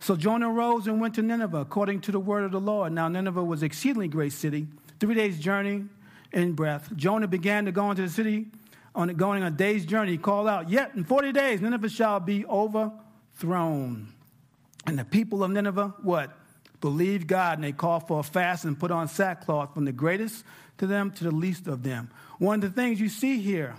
So 0.00 0.16
Jonah 0.16 0.50
rose 0.50 0.86
and 0.86 1.00
went 1.00 1.14
to 1.14 1.22
Nineveh 1.22 1.58
according 1.58 2.02
to 2.02 2.12
the 2.12 2.20
word 2.20 2.44
of 2.44 2.52
the 2.52 2.60
Lord. 2.60 2.92
Now, 2.92 3.08
Nineveh 3.08 3.42
was 3.42 3.62
an 3.62 3.66
exceedingly 3.66 4.08
great 4.08 4.32
city, 4.32 4.66
three 5.00 5.14
days' 5.14 5.38
journey 5.38 5.84
in 6.32 6.52
breadth. 6.52 6.94
Jonah 6.96 7.26
began 7.26 7.64
to 7.64 7.72
go 7.72 7.90
into 7.90 8.02
the 8.02 8.08
city 8.08 8.46
on 8.94 9.08
going 9.08 9.42
a 9.42 9.50
day's 9.50 9.84
journey. 9.84 10.12
He 10.12 10.18
called 10.18 10.48
out, 10.48 10.70
Yet 10.70 10.94
in 10.94 11.04
40 11.04 11.32
days, 11.32 11.60
Nineveh 11.60 11.88
shall 11.88 12.20
be 12.20 12.44
overthrown. 12.46 14.08
And 14.86 14.98
the 14.98 15.04
people 15.04 15.42
of 15.42 15.50
Nineveh, 15.50 15.94
what? 16.02 16.37
Believed 16.80 17.26
God, 17.26 17.58
and 17.58 17.64
they 17.64 17.72
called 17.72 18.06
for 18.06 18.20
a 18.20 18.22
fast 18.22 18.64
and 18.64 18.78
put 18.78 18.90
on 18.90 19.08
sackcloth 19.08 19.74
from 19.74 19.84
the 19.84 19.92
greatest 19.92 20.44
to 20.78 20.86
them 20.86 21.10
to 21.12 21.24
the 21.24 21.30
least 21.30 21.66
of 21.66 21.82
them. 21.82 22.10
One 22.38 22.62
of 22.62 22.74
the 22.74 22.80
things 22.80 23.00
you 23.00 23.08
see 23.08 23.40
here 23.40 23.74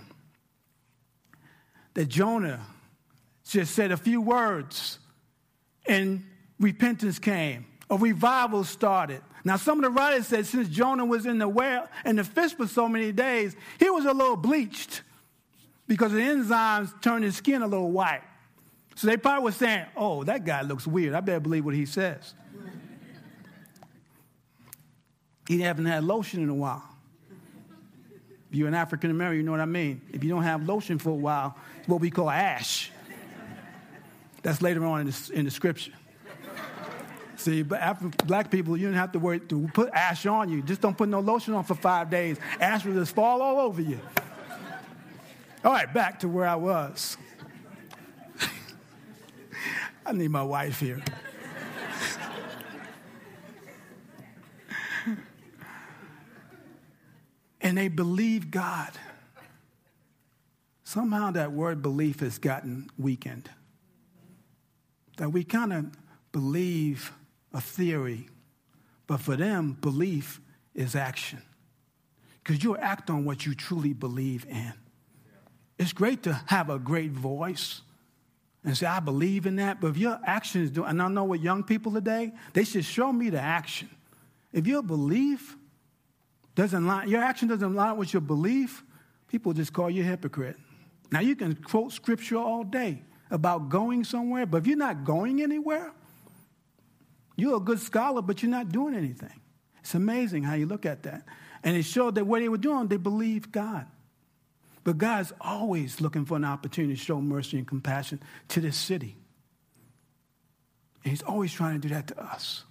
that 1.94 2.06
Jonah 2.06 2.60
just 3.48 3.74
said 3.74 3.90
a 3.90 3.96
few 3.96 4.20
words 4.20 4.98
and 5.86 6.24
repentance 6.58 7.18
came, 7.18 7.66
a 7.88 7.96
revival 7.96 8.64
started. 8.64 9.22
Now, 9.44 9.56
some 9.56 9.78
of 9.78 9.84
the 9.84 9.90
writers 9.90 10.26
said 10.26 10.46
since 10.46 10.68
Jonah 10.68 11.06
was 11.06 11.24
in 11.24 11.38
the 11.38 11.48
well 11.48 11.88
and 12.04 12.18
the 12.18 12.24
fish 12.24 12.52
for 12.52 12.66
so 12.66 12.88
many 12.88 13.12
days, 13.12 13.56
he 13.78 13.88
was 13.88 14.04
a 14.04 14.12
little 14.12 14.36
bleached 14.36 15.02
because 15.88 16.12
the 16.12 16.20
enzymes 16.20 17.00
turned 17.00 17.24
his 17.24 17.36
skin 17.36 17.62
a 17.62 17.66
little 17.66 17.90
white. 17.90 18.22
So 18.96 19.06
they 19.06 19.16
probably 19.16 19.44
were 19.44 19.52
saying, 19.52 19.86
oh, 19.96 20.24
that 20.24 20.44
guy 20.44 20.60
looks 20.62 20.86
weird. 20.86 21.14
I 21.14 21.20
better 21.20 21.40
believe 21.40 21.64
what 21.64 21.74
he 21.74 21.86
says. 21.86 22.34
He 25.46 25.60
haven't 25.60 25.86
had 25.86 26.04
lotion 26.04 26.42
in 26.42 26.48
a 26.48 26.54
while. 26.54 26.84
If 28.50 28.56
you're 28.56 28.68
an 28.68 28.74
African 28.74 29.10
American, 29.10 29.38
you 29.38 29.42
know 29.44 29.52
what 29.52 29.60
I 29.60 29.66
mean. 29.66 30.00
If 30.12 30.24
you 30.24 30.30
don't 30.30 30.42
have 30.42 30.66
lotion 30.66 30.98
for 30.98 31.10
a 31.10 31.14
while, 31.14 31.56
it's 31.78 31.88
what 31.88 32.00
we 32.00 32.10
call 32.10 32.28
ash. 32.28 32.90
That's 34.42 34.60
later 34.60 34.84
on 34.84 35.02
in 35.02 35.06
the, 35.08 35.30
in 35.34 35.44
the 35.44 35.50
scripture. 35.50 35.92
See, 37.36 37.62
but 37.62 37.80
after 37.80 38.08
black 38.26 38.50
people, 38.50 38.76
you 38.76 38.86
don't 38.86 38.96
have 38.96 39.12
to 39.12 39.18
worry 39.18 39.40
to 39.40 39.68
put 39.72 39.90
ash 39.94 40.26
on 40.26 40.50
you. 40.50 40.62
Just 40.62 40.80
don't 40.82 40.96
put 40.96 41.08
no 41.08 41.20
lotion 41.20 41.54
on 41.54 41.64
for 41.64 41.74
five 41.74 42.10
days. 42.10 42.38
Ash 42.60 42.84
will 42.84 42.94
just 42.94 43.14
fall 43.14 43.40
all 43.40 43.60
over 43.60 43.80
you. 43.80 43.98
All 45.64 45.72
right, 45.72 45.92
back 45.92 46.20
to 46.20 46.28
where 46.28 46.46
I 46.46 46.56
was. 46.56 47.16
I 50.06 50.12
need 50.12 50.30
my 50.30 50.42
wife 50.42 50.80
here. 50.80 51.02
And 57.70 57.78
they 57.78 57.86
believe 57.86 58.50
God. 58.50 58.90
Somehow 60.82 61.30
that 61.30 61.52
word 61.52 61.82
belief 61.82 62.18
has 62.18 62.36
gotten 62.36 62.90
weakened. 62.98 63.48
That 65.18 65.30
we 65.30 65.44
kind 65.44 65.72
of 65.72 65.86
believe 66.32 67.12
a 67.54 67.60
theory, 67.60 68.28
but 69.06 69.20
for 69.20 69.36
them, 69.36 69.78
belief 69.80 70.40
is 70.74 70.96
action. 70.96 71.42
Because 72.42 72.64
you 72.64 72.76
act 72.76 73.08
on 73.08 73.24
what 73.24 73.46
you 73.46 73.54
truly 73.54 73.92
believe 73.92 74.46
in. 74.50 74.72
It's 75.78 75.92
great 75.92 76.24
to 76.24 76.40
have 76.46 76.70
a 76.70 76.78
great 76.80 77.12
voice. 77.12 77.82
and 78.64 78.76
say, 78.76 78.86
I 78.86 78.98
believe 78.98 79.46
in 79.46 79.54
that. 79.56 79.80
But 79.80 79.92
if 79.92 79.96
your 79.96 80.18
actions 80.26 80.70
do, 80.70 80.82
and 80.82 81.00
I 81.00 81.06
know 81.06 81.22
what 81.22 81.38
young 81.38 81.62
people 81.62 81.92
today, 81.92 82.32
they 82.52 82.64
should 82.64 82.84
show 82.84 83.12
me 83.12 83.30
the 83.30 83.40
action. 83.40 83.90
If 84.52 84.66
your 84.66 84.82
belief 84.82 85.56
doesn't 86.54 86.86
line, 86.86 87.08
your 87.08 87.22
action 87.22 87.48
doesn't 87.48 87.74
line 87.74 87.96
with 87.96 88.12
your 88.12 88.20
belief, 88.20 88.82
people 89.28 89.52
just 89.52 89.72
call 89.72 89.90
you 89.90 90.02
a 90.02 90.06
hypocrite. 90.06 90.56
Now 91.10 91.20
you 91.20 91.36
can 91.36 91.54
quote 91.54 91.92
scripture 91.92 92.38
all 92.38 92.64
day 92.64 93.02
about 93.30 93.68
going 93.68 94.04
somewhere, 94.04 94.46
but 94.46 94.58
if 94.58 94.66
you're 94.66 94.76
not 94.76 95.04
going 95.04 95.42
anywhere, 95.42 95.92
you're 97.36 97.56
a 97.56 97.60
good 97.60 97.80
scholar, 97.80 98.22
but 98.22 98.42
you're 98.42 98.50
not 98.50 98.70
doing 98.70 98.94
anything. 98.94 99.40
It's 99.80 99.94
amazing 99.94 100.42
how 100.42 100.54
you 100.54 100.66
look 100.66 100.84
at 100.84 101.04
that. 101.04 101.24
And 101.62 101.76
it 101.76 101.84
showed 101.84 102.14
that 102.16 102.26
what 102.26 102.40
they 102.40 102.48
were 102.48 102.58
doing, 102.58 102.88
they 102.88 102.96
believed 102.96 103.52
God. 103.52 103.86
But 104.82 104.98
God's 104.98 105.32
always 105.40 106.00
looking 106.00 106.24
for 106.24 106.36
an 106.36 106.44
opportunity 106.44 106.94
to 106.94 107.00
show 107.00 107.20
mercy 107.20 107.58
and 107.58 107.66
compassion 107.66 108.20
to 108.48 108.60
this 108.60 108.76
city. 108.76 109.16
And 111.04 111.10
He's 111.10 111.22
always 111.22 111.52
trying 111.52 111.80
to 111.80 111.88
do 111.88 111.94
that 111.94 112.06
to 112.08 112.22
us. 112.22 112.64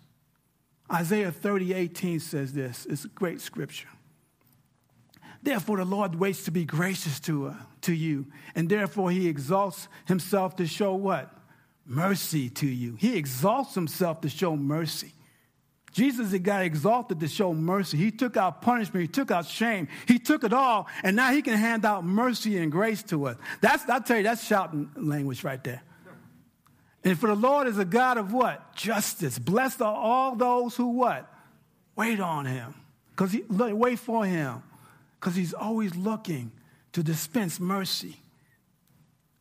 Isaiah 0.92 1.32
30, 1.32 1.74
18 1.74 2.20
says 2.20 2.54
this. 2.54 2.86
It's 2.90 3.06
a 3.06 3.10
great 3.10 3.42
scripture. 3.42 3.90
Therefore, 5.42 5.78
the 5.78 5.86
Lord 5.86 6.16
waits 6.16 6.44
to 6.46 6.52
be 6.52 6.66
gracious 6.66 7.20
to, 7.22 7.48
uh, 7.48 7.54
to 7.82 7.94
you, 7.94 8.28
and 8.56 8.68
therefore 8.68 9.12
he 9.12 9.28
exalts 9.28 9.88
himself 10.06 10.56
to 10.58 10.68
show 10.68 10.94
what? 10.96 11.34
Mercy 11.86 12.50
to 12.50 12.68
you. 12.68 12.96
He 13.00 13.18
exalts 13.18 13.74
himself 13.74 14.22
to 14.22 14.30
show 14.30 14.56
mercy. 14.56 15.14
Jesus 15.92 16.38
got 16.40 16.64
exalted 16.64 17.20
to 17.20 17.28
show 17.28 17.54
mercy. 17.54 17.98
He 17.98 18.12
took 18.12 18.38
out 18.38 18.62
punishment. 18.62 19.02
He 19.02 19.08
took 19.08 19.32
out 19.32 19.48
shame. 19.48 19.88
He 20.08 20.20
took 20.20 20.44
it 20.44 20.54
all, 20.54 20.88
and 21.04 21.16
now 21.16 21.32
he 21.32 21.42
can 21.42 21.58
hand 21.58 21.86
out 21.86 22.04
mercy 22.04 22.58
and 22.58 22.72
grace 22.72 23.02
to 23.04 23.28
us. 23.28 23.38
That's, 23.62 23.88
I 23.90 24.00
tell 24.00 24.18
you, 24.18 24.24
that's 24.24 24.44
shouting 24.44 24.90
language 24.96 25.44
right 25.44 25.64
there. 25.64 25.82
And 27.04 27.18
for 27.18 27.28
the 27.28 27.36
Lord 27.36 27.68
is 27.68 27.78
a 27.78 27.86
God 27.86 28.18
of 28.18 28.34
what? 28.34 28.76
Justice. 28.76 29.40
Blessed 29.40 29.82
are 29.82 29.96
all 29.96 30.36
those 30.36 30.76
who 30.76 30.88
what? 30.88 31.32
Wait 31.96 32.20
on 32.20 32.46
him. 32.46 32.74
Because 33.12 33.32
he 33.32 33.44
wait 33.50 34.00
for 34.00 34.26
him. 34.26 34.64
Because 35.20 35.36
he's 35.36 35.54
always 35.54 35.96
looking 35.96 36.52
to 36.94 37.04
dispense 37.04 37.60
mercy 37.60 38.18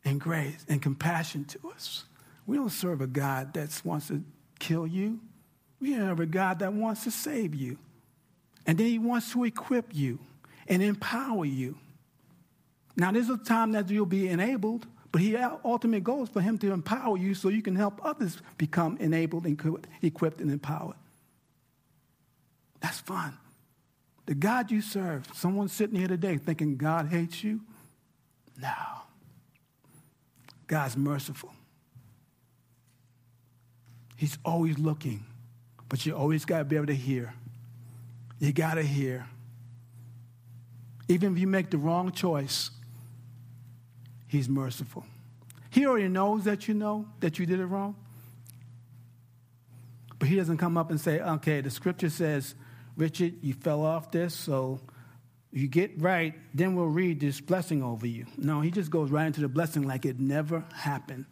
and 0.05 0.21
grace 0.21 0.65
and 0.69 0.81
compassion 0.81 1.45
to 1.47 1.59
us. 1.75 2.05
We 2.47 2.57
don't 2.57 2.71
serve 2.71 3.01
a 3.01 3.07
God 3.07 3.55
that 3.55 3.81
wants 3.85 4.09
to 4.09 4.23
kill 4.59 4.87
you. 4.87 5.21
We 5.81 5.93
have 5.93 6.19
a 6.21 6.27
God 6.27 6.61
that 6.61 6.73
wants 6.73 7.05
to 7.05 7.11
save 7.11 7.55
you. 7.55 7.79
And 8.67 8.79
then 8.79 8.87
he 8.87 8.99
wants 8.99 9.33
to 9.33 9.45
equip 9.45 9.95
you 9.95 10.19
and 10.67 10.83
empower 10.83 11.45
you. 11.45 11.79
Now, 12.97 13.13
there's 13.13 13.31
a 13.31 13.39
time 13.39 13.73
that 13.73 13.89
you'll 13.89 14.07
be 14.07 14.29
enabled, 14.29 14.87
but 15.11 15.21
he 15.21 15.37
ultimate 15.37 16.05
goal 16.05 16.23
is 16.23 16.29
for 16.29 16.41
him 16.41 16.59
to 16.59 16.73
empower 16.73 17.17
you 17.17 17.35
so 17.35 17.49
you 17.49 17.63
can 17.63 17.77
help 17.77 18.05
others 18.05 18.41
become 18.57 18.97
enabled 18.99 19.47
equipped 20.03 20.41
and 20.41 20.51
empowered. 20.51 20.97
That's 22.81 22.99
fun. 23.01 23.37
The 24.27 24.35
God 24.35 24.71
you 24.71 24.83
serve, 24.83 25.27
someone 25.35 25.69
sitting 25.69 25.99
here 25.99 26.09
today 26.09 26.37
thinking 26.37 26.77
God 26.77 27.09
hates 27.09 27.43
you? 27.43 27.63
No. 28.61 28.69
God's 30.67 30.97
merciful. 30.97 31.53
He's 34.17 34.37
always 34.45 34.79
looking 34.79 35.25
but 35.89 36.05
you 36.05 36.15
always 36.15 36.45
got 36.45 36.59
to 36.59 36.65
be 36.65 36.77
able 36.77 36.87
to 36.87 36.95
hear. 36.95 37.33
You 38.39 38.53
got 38.53 38.75
to 38.75 38.83
hear. 38.83 39.27
Even 41.09 41.33
if 41.33 41.39
you 41.39 41.47
make 41.47 41.71
the 41.71 41.79
wrong 41.79 42.13
choice, 42.13 42.71
He's 44.29 44.49
merciful. 44.49 45.05
He 45.71 45.87
already 45.87 46.09
knows 46.09 46.45
that 46.45 46.69
you 46.69 46.75
know 46.75 47.07
that 47.21 47.39
you 47.39 47.47
did 47.47 47.61
it 47.61 47.67
wrong. 47.67 47.97
But 50.19 50.29
He 50.29 50.37
doesn't 50.37 50.59
come 50.59 50.77
up 50.77 50.91
and 50.91 51.01
say, 51.01 51.21
okay, 51.21 51.61
the 51.61 51.71
scripture 51.71 52.11
says, 52.11 52.55
Richard, 52.97 53.35
you 53.43 53.55
fell 53.55 53.85
off 53.85 54.11
this, 54.11 54.35
so 54.35 54.81
you 55.53 55.67
get 55.67 56.01
right, 56.01 56.35
then 56.55 56.75
we'll 56.75 56.87
read 56.87 57.21
this 57.21 57.41
blessing 57.41 57.83
over 57.83 58.07
you. 58.07 58.27
No, 58.37 58.61
He 58.61 58.71
just 58.71 58.91
goes 58.91 59.11
right 59.11 59.27
into 59.27 59.41
the 59.41 59.49
blessing 59.49 59.83
like 59.83 60.05
it 60.05 60.21
never 60.21 60.65
happened. 60.75 61.27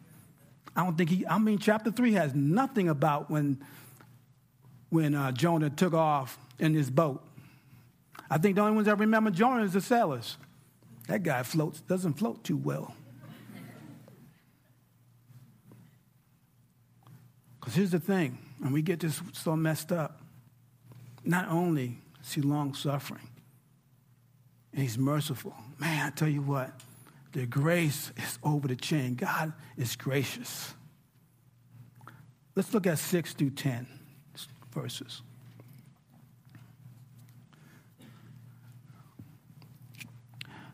I 0.75 0.83
don't 0.83 0.97
think 0.97 1.09
He, 1.09 1.25
I 1.27 1.37
mean, 1.37 1.57
chapter 1.57 1.91
3 1.91 2.13
has 2.13 2.33
nothing 2.33 2.89
about 2.89 3.29
when 3.29 3.63
when 4.89 5.15
uh, 5.15 5.31
Jonah 5.31 5.69
took 5.69 5.93
off 5.93 6.37
in 6.59 6.73
his 6.73 6.89
boat. 6.89 7.23
I 8.29 8.37
think 8.37 8.55
the 8.55 8.61
only 8.61 8.75
ones 8.75 8.85
that 8.87 8.97
remember 8.97 9.31
Jonah 9.31 9.63
is 9.63 9.73
the 9.73 9.81
sailors. 9.81 10.37
That 11.07 11.23
guy 11.23 11.43
floats, 11.43 11.81
doesn't 11.81 12.13
float 12.13 12.43
too 12.43 12.57
well. 12.57 12.93
Because 17.59 17.75
here's 17.75 17.91
the 17.91 17.99
thing, 17.99 18.37
and 18.63 18.73
we 18.73 18.81
get 18.81 18.99
this 18.99 19.21
so 19.33 19.55
messed 19.55 19.91
up. 19.91 20.21
Not 21.23 21.49
only 21.49 21.97
is 22.23 22.33
he 22.33 22.41
long 22.41 22.73
suffering, 22.73 23.27
and 24.73 24.81
he's 24.81 24.97
merciful. 24.97 25.53
Man, 25.79 26.05
I 26.05 26.09
tell 26.11 26.29
you 26.29 26.41
what, 26.41 26.71
the 27.31 27.45
grace 27.45 28.11
is 28.17 28.39
over 28.43 28.67
the 28.67 28.75
chain. 28.75 29.15
God 29.15 29.53
is 29.77 29.95
gracious. 29.95 30.73
Let's 32.55 32.73
look 32.73 32.87
at 32.87 32.99
6 32.99 33.33
through 33.33 33.51
10 33.51 33.87
verses. 34.73 35.21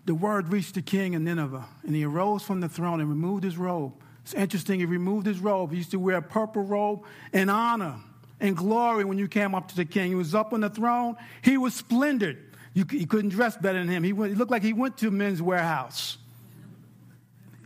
The 0.06 0.16
word 0.16 0.50
reached 0.50 0.76
the 0.76 0.82
king 0.82 1.14
in 1.14 1.24
Nineveh, 1.24 1.66
and 1.84 1.96
he 1.96 2.04
arose 2.04 2.44
from 2.44 2.60
the 2.60 2.70
throne 2.70 3.00
and 3.00 3.10
removed 3.10 3.44
his 3.44 3.58
robe. 3.58 3.94
It's 4.24 4.34
interesting, 4.34 4.80
he 4.80 4.86
removed 4.86 5.26
his 5.26 5.40
robe. 5.40 5.72
He 5.72 5.78
used 5.78 5.92
to 5.92 6.00
wear 6.00 6.18
a 6.18 6.22
purple 6.22 6.64
robe 6.64 7.04
in 7.32 7.50
honor 7.50 7.96
and 8.40 8.56
glory 8.56 9.06
when 9.06 9.18
you 9.18 9.28
came 9.28 9.56
up 9.56 9.70
to 9.70 9.76
the 9.76 9.86
king. 9.86 10.10
He 10.10 10.16
was 10.16 10.36
up 10.36 10.54
on 10.54 10.62
the 10.62 10.70
throne, 10.70 11.16
he 11.42 11.58
was 11.58 11.74
splendid. 11.74 12.38
You, 12.74 12.86
you 12.92 13.06
couldn't 13.06 13.30
dress 13.30 13.56
better 13.56 13.78
than 13.78 13.88
him. 13.88 14.04
He, 14.04 14.14
went, 14.14 14.32
he 14.34 14.38
looked 14.38 14.50
like 14.50 14.64
he 14.64 14.74
went 14.74 14.98
to 14.98 15.10
a 15.10 15.12
Men's 15.12 15.40
Wearhouse. 15.40 16.18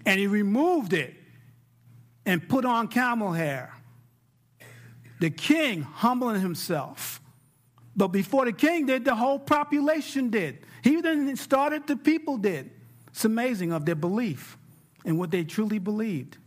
And 0.06 0.20
he 0.20 0.28
removed 0.28 0.92
it 0.92 1.14
and 2.26 2.48
put 2.48 2.66
on 2.66 2.90
camel 2.90 3.32
hair 3.32 3.74
the 5.20 5.30
king 5.30 5.82
humbling 5.82 6.42
himself. 6.42 7.22
But 7.96 8.10
before 8.10 8.46
the 8.46 8.54
king 8.54 8.86
did, 8.86 9.06
the 9.06 9.16
whole 9.16 9.40
population 9.40 10.30
did. 10.30 10.60
He 10.88 11.02
didn't 11.02 11.36
start 11.36 11.74
it, 11.74 11.86
the 11.86 11.98
people 11.98 12.38
did. 12.38 12.72
It's 13.10 13.26
amazing 13.26 13.74
of 13.74 13.86
their 13.86 13.96
belief 13.96 14.58
and 15.04 15.20
what 15.20 15.32
they 15.32 15.44
truly 15.44 15.80
believed. 15.80 16.38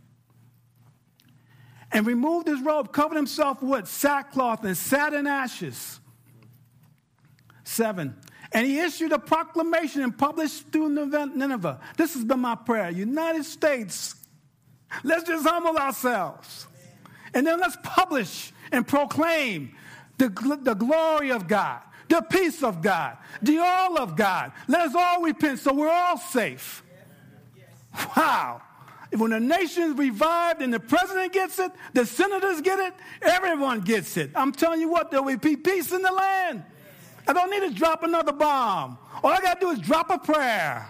And 1.91 2.07
removed 2.07 2.47
his 2.47 2.59
robe, 2.61 2.91
covered 2.91 3.17
himself 3.17 3.61
with 3.61 3.87
sackcloth 3.87 4.63
and 4.63 4.75
sat 4.75 5.13
in 5.13 5.27
ashes. 5.27 5.99
Seven. 7.63 8.15
And 8.51 8.65
he 8.65 8.79
issued 8.79 9.11
a 9.11 9.19
proclamation 9.19 10.01
and 10.01 10.17
published 10.17 10.69
through 10.71 10.89
Nineveh. 10.89 11.79
This 11.95 12.15
has 12.15 12.23
been 12.23 12.39
my 12.39 12.55
prayer. 12.55 12.89
United 12.89 13.45
States, 13.45 14.15
let's 15.03 15.23
just 15.23 15.47
humble 15.47 15.77
ourselves. 15.77 16.65
And 17.35 17.45
then 17.45 17.59
let's 17.59 17.77
publish 17.83 18.53
and 18.71 18.87
proclaim 18.87 19.75
the, 20.17 20.29
the 20.63 20.73
glory 20.73 21.31
of 21.31 21.47
God, 21.47 21.81
the 22.11 22.21
peace 22.21 22.61
of 22.61 22.81
God, 22.81 23.17
the 23.41 23.59
all 23.59 23.97
of 23.97 24.17
God. 24.17 24.51
Let 24.67 24.89
us 24.89 24.95
all 24.95 25.21
repent 25.21 25.59
so 25.59 25.73
we're 25.73 25.89
all 25.89 26.17
safe. 26.17 26.83
Wow. 28.15 28.61
If 29.11 29.19
When 29.19 29.31
the 29.31 29.39
nation's 29.39 29.97
revived 29.97 30.61
and 30.61 30.73
the 30.73 30.79
president 30.79 31.31
gets 31.31 31.57
it, 31.59 31.71
the 31.93 32.05
senators 32.05 32.61
get 32.61 32.79
it, 32.79 32.93
everyone 33.21 33.81
gets 33.81 34.17
it. 34.17 34.31
I'm 34.35 34.51
telling 34.51 34.81
you 34.81 34.89
what, 34.89 35.11
there 35.11 35.21
will 35.21 35.37
be 35.37 35.55
peace 35.55 35.91
in 35.91 36.01
the 36.01 36.11
land. 36.11 36.63
I 37.27 37.33
don't 37.33 37.49
need 37.49 37.69
to 37.69 37.73
drop 37.73 38.03
another 38.03 38.33
bomb. 38.33 38.97
All 39.23 39.31
I 39.31 39.39
got 39.39 39.61
to 39.61 39.67
do 39.67 39.71
is 39.71 39.79
drop 39.79 40.09
a 40.09 40.17
prayer. 40.17 40.89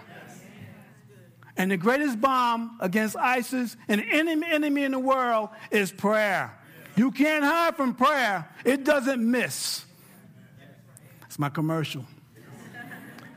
And 1.56 1.70
the 1.70 1.76
greatest 1.76 2.20
bomb 2.20 2.78
against 2.80 3.14
ISIS 3.14 3.76
and 3.86 4.00
any 4.10 4.44
enemy 4.44 4.82
in 4.82 4.92
the 4.92 4.98
world 4.98 5.50
is 5.70 5.92
prayer. 5.92 6.58
You 6.96 7.12
can't 7.12 7.44
hide 7.44 7.76
from 7.76 7.94
prayer, 7.94 8.48
it 8.64 8.84
doesn't 8.84 9.22
miss. 9.22 9.84
It's 11.32 11.38
my 11.38 11.48
commercial. 11.48 12.04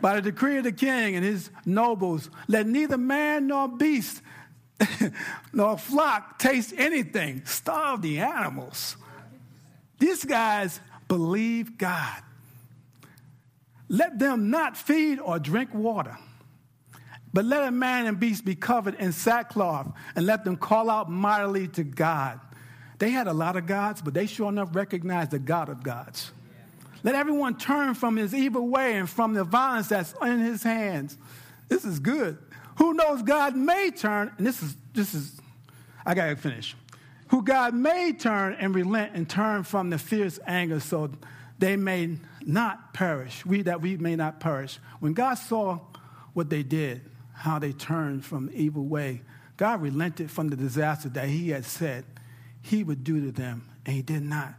By 0.01 0.15
the 0.15 0.21
decree 0.23 0.58
of 0.58 0.65
the 0.65 0.73
king 0.73 1.15
and 1.15 1.23
his 1.23 1.49
nobles, 1.65 2.29
let 2.49 2.67
neither 2.67 2.97
man 2.97 3.47
nor 3.47 3.69
beast 3.69 4.21
nor 5.53 5.77
flock 5.77 6.38
taste 6.38 6.73
anything. 6.75 7.45
Starve 7.45 8.01
the 8.01 8.19
animals. 8.19 8.97
These 9.97 10.25
guys 10.25 10.81
believe 11.08 11.77
God. 11.77 12.21
Let 13.88 14.19
them 14.19 14.49
not 14.49 14.75
feed 14.75 15.21
or 15.21 15.39
drink 15.39 15.73
water. 15.73 16.17
But 17.31 17.45
let 17.45 17.63
a 17.63 17.71
man 17.71 18.08
and 18.08 18.19
beast 18.19 18.43
be 18.43 18.55
covered 18.55 18.95
in 18.95 19.13
sackcloth, 19.13 19.93
and 20.17 20.25
let 20.25 20.43
them 20.43 20.58
call 20.58 20.89
out 20.89 21.10
mightily 21.10 21.69
to 21.69 21.86
God. 21.86 22.41
They 22.99 23.12
had 23.12 23.27
a 23.27 23.34
lot 23.34 23.55
of 23.55 23.67
gods, 23.67 24.01
but 24.01 24.13
they 24.13 24.25
sure 24.25 24.49
enough 24.49 24.75
recognized 24.75 25.31
the 25.31 25.39
God 25.39 25.69
of 25.69 25.81
gods. 25.81 26.34
Let 27.06 27.13
everyone 27.13 27.56
turn 27.58 27.94
from 27.94 28.15
his 28.15 28.34
evil 28.34 28.68
way 28.68 28.96
and 28.96 29.08
from 29.08 29.36
the 29.36 29.44
violence 29.44 29.89
that's 29.89 30.15
in 30.24 30.39
his 30.39 30.63
hands. 30.63 31.20
This 31.68 31.86
is 31.86 32.00
good. 32.00 32.39
Who 32.78 32.96
knows 32.96 33.22
God 33.22 33.56
may 33.56 33.91
turn, 33.91 34.32
and 34.39 34.48
this 34.48 34.63
is 34.63 34.76
this 34.91 35.13
is 35.13 35.39
I 36.04 36.15
got 36.15 36.26
to 36.30 36.36
finish. 36.36 36.76
Who 37.28 37.44
God 37.44 37.76
may 37.76 38.12
turn 38.12 38.56
and 38.56 38.74
relent 38.74 39.12
and 39.13 39.30
turn 39.30 39.62
from 39.62 39.91
the 39.91 40.00
fierce 40.00 40.39
anger 40.48 40.80
so 40.80 41.12
they 41.60 41.76
may 41.76 42.18
not 42.44 42.96
perish. 42.96 43.46
We 43.46 43.62
that 43.62 43.82
we 43.82 43.98
may 43.98 44.15
not 44.15 44.39
perish. 44.39 44.80
When 45.00 45.13
God 45.13 45.36
saw 45.36 45.82
what 46.34 46.50
they 46.50 46.63
did, 46.63 47.02
how 47.34 47.60
they 47.60 47.72
turned 47.72 48.26
from 48.26 48.48
the 48.48 48.54
evil 48.56 48.84
way, 48.84 49.22
God 49.58 49.80
relented 49.80 50.32
from 50.32 50.48
the 50.48 50.56
disaster 50.56 51.10
that 51.10 51.28
He 51.30 51.52
had 51.52 51.65
said 51.65 52.04
He 52.63 52.84
would 52.84 53.04
do 53.04 53.24
to 53.26 53.32
them, 53.32 53.70
and 53.86 53.96
He 53.96 54.02
did 54.02 54.24
not 54.24 54.56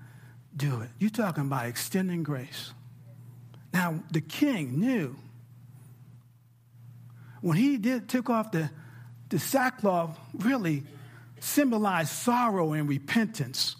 do 0.57 0.81
it. 0.81 0.90
You're 0.99 1.11
talking 1.11 1.45
about 1.45 1.66
extending 1.66 2.23
grace. 2.23 2.73
Now, 3.73 4.01
the 4.11 4.21
king 4.21 4.81
knew 4.81 5.16
when 7.40 7.57
he 7.57 7.77
did 7.77 8.09
took 8.09 8.31
off 8.31 8.53
the, 8.53 8.71
the 9.29 9.38
sackcloth, 9.38 10.19
really 10.35 10.83
symbolized 11.40 12.11
sorrow 12.11 12.73
and 12.73 12.88
repentance. 12.88 13.77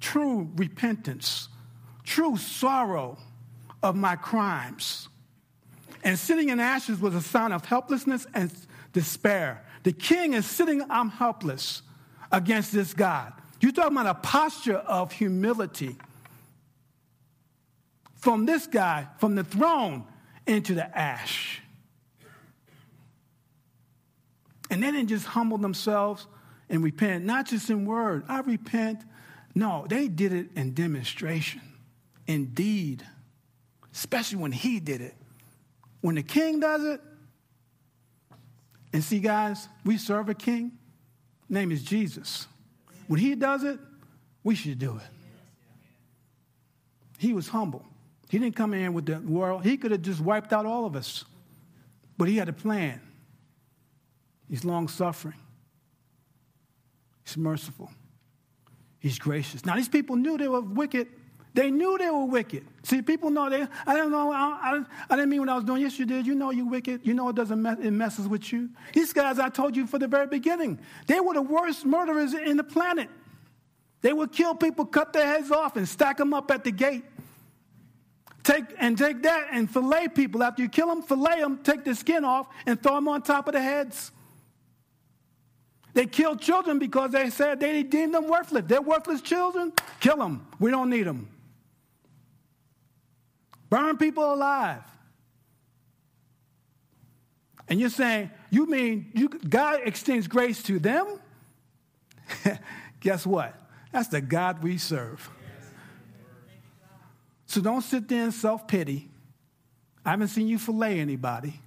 True 0.00 0.48
repentance, 0.54 1.48
true 2.04 2.36
sorrow 2.36 3.18
of 3.82 3.96
my 3.96 4.16
crimes. 4.16 5.08
And 6.04 6.18
sitting 6.18 6.50
in 6.50 6.60
ashes 6.60 7.00
was 7.00 7.14
a 7.14 7.20
sign 7.20 7.50
of 7.50 7.64
helplessness 7.64 8.26
and 8.32 8.52
despair. 8.92 9.64
The 9.82 9.92
king 9.92 10.34
is 10.34 10.46
sitting, 10.46 10.84
I'm 10.88 11.10
helpless 11.10 11.82
against 12.30 12.72
this 12.72 12.94
God. 12.94 13.32
You're 13.60 13.72
talking 13.72 13.96
about 13.96 14.06
a 14.06 14.14
posture 14.14 14.76
of 14.76 15.12
humility 15.12 15.96
from 18.16 18.46
this 18.46 18.66
guy, 18.66 19.06
from 19.18 19.34
the 19.34 19.44
throne 19.44 20.04
into 20.46 20.74
the 20.74 20.96
ash. 20.96 21.60
And 24.70 24.82
they 24.82 24.90
didn't 24.90 25.08
just 25.08 25.26
humble 25.26 25.58
themselves 25.58 26.26
and 26.68 26.82
repent, 26.82 27.24
not 27.24 27.46
just 27.46 27.70
in 27.70 27.86
word. 27.86 28.24
I 28.28 28.40
repent. 28.40 29.00
No, 29.54 29.86
they 29.88 30.08
did 30.08 30.32
it 30.32 30.48
in 30.56 30.74
demonstration, 30.74 31.62
in 32.26 32.46
deed, 32.46 33.06
especially 33.94 34.38
when 34.38 34.52
he 34.52 34.80
did 34.80 35.00
it. 35.00 35.14
When 36.00 36.16
the 36.16 36.22
king 36.22 36.60
does 36.60 36.84
it, 36.84 37.00
and 38.92 39.02
see, 39.02 39.20
guys, 39.20 39.68
we 39.84 39.98
serve 39.98 40.28
a 40.28 40.34
king. 40.34 40.72
Name 41.48 41.70
is 41.70 41.82
Jesus. 41.82 42.46
When 43.08 43.20
he 43.20 43.34
does 43.34 43.64
it, 43.64 43.78
we 44.42 44.54
should 44.54 44.78
do 44.78 44.96
it. 44.96 45.02
He 47.18 47.32
was 47.32 47.48
humble. 47.48 47.84
He 48.28 48.38
didn't 48.38 48.56
come 48.56 48.74
in 48.74 48.92
with 48.92 49.06
the 49.06 49.20
world. 49.20 49.64
He 49.64 49.76
could 49.76 49.90
have 49.92 50.02
just 50.02 50.20
wiped 50.20 50.52
out 50.52 50.66
all 50.66 50.86
of 50.86 50.96
us. 50.96 51.24
But 52.18 52.28
he 52.28 52.36
had 52.36 52.48
a 52.48 52.52
plan. 52.52 53.00
He's 54.48 54.64
long 54.64 54.88
suffering. 54.88 55.34
He's 57.24 57.36
merciful. 57.36 57.90
He's 58.98 59.18
gracious. 59.18 59.64
Now, 59.64 59.76
these 59.76 59.88
people 59.88 60.16
knew 60.16 60.38
they 60.38 60.48
were 60.48 60.60
wicked. 60.60 61.08
They 61.56 61.70
knew 61.70 61.96
they 61.96 62.10
were 62.10 62.26
wicked. 62.26 62.66
See, 62.82 63.00
people 63.00 63.30
know 63.30 63.48
they, 63.48 63.66
I 63.86 63.94
don't 63.94 64.10
know, 64.10 64.30
I, 64.30 64.58
I, 64.62 64.84
I 65.08 65.16
didn't 65.16 65.30
mean 65.30 65.40
what 65.40 65.48
I 65.48 65.54
was 65.54 65.64
doing. 65.64 65.80
Yes, 65.80 65.98
you 65.98 66.04
did. 66.04 66.26
You 66.26 66.34
know 66.34 66.50
you're 66.50 66.68
wicked. 66.68 67.00
You 67.02 67.14
know 67.14 67.30
it 67.30 67.34
doesn't 67.34 67.62
mess, 67.62 67.78
it 67.80 67.92
messes 67.92 68.28
with 68.28 68.52
you. 68.52 68.68
These 68.92 69.14
guys, 69.14 69.38
I 69.38 69.48
told 69.48 69.74
you 69.74 69.86
from 69.86 70.00
the 70.00 70.06
very 70.06 70.26
beginning, 70.26 70.78
they 71.06 71.18
were 71.18 71.32
the 71.32 71.40
worst 71.40 71.86
murderers 71.86 72.34
in 72.34 72.58
the 72.58 72.62
planet. 72.62 73.08
They 74.02 74.12
would 74.12 74.32
kill 74.32 74.54
people, 74.54 74.84
cut 74.84 75.14
their 75.14 75.26
heads 75.26 75.50
off, 75.50 75.78
and 75.78 75.88
stack 75.88 76.18
them 76.18 76.34
up 76.34 76.50
at 76.50 76.62
the 76.62 76.70
gate. 76.70 77.04
Take 78.44 78.64
and 78.78 78.98
take 78.98 79.22
that 79.22 79.48
and 79.50 79.70
fillet 79.70 80.08
people. 80.08 80.42
After 80.42 80.60
you 80.60 80.68
kill 80.68 80.88
them, 80.88 81.00
fillet 81.00 81.40
them, 81.40 81.60
take 81.64 81.84
the 81.84 81.94
skin 81.94 82.22
off, 82.22 82.48
and 82.66 82.80
throw 82.82 82.96
them 82.96 83.08
on 83.08 83.22
top 83.22 83.48
of 83.48 83.54
the 83.54 83.62
heads. 83.62 84.12
They 85.94 86.04
killed 86.04 86.38
children 86.42 86.78
because 86.78 87.12
they 87.12 87.30
said 87.30 87.60
they 87.60 87.82
deemed 87.82 88.12
them 88.12 88.28
worthless. 88.28 88.64
They're 88.66 88.82
worthless 88.82 89.22
children. 89.22 89.72
Kill 90.00 90.18
them. 90.18 90.46
We 90.60 90.70
don't 90.70 90.90
need 90.90 91.04
them. 91.04 91.30
Burn 93.68 93.96
people 93.96 94.32
alive. 94.32 94.82
And 97.68 97.80
you're 97.80 97.90
saying, 97.90 98.30
you 98.50 98.66
mean 98.66 99.10
you, 99.12 99.28
God 99.28 99.80
extends 99.84 100.28
grace 100.28 100.62
to 100.64 100.78
them? 100.78 101.18
Guess 103.00 103.26
what? 103.26 103.54
That's 103.92 104.08
the 104.08 104.20
God 104.20 104.62
we 104.62 104.78
serve. 104.78 105.28
So 107.46 107.60
don't 107.60 107.82
sit 107.82 108.08
there 108.08 108.24
in 108.24 108.32
self 108.32 108.66
pity. 108.68 109.08
I 110.04 110.10
haven't 110.10 110.28
seen 110.28 110.46
you 110.46 110.58
fillet 110.58 111.00
anybody. 111.00 111.60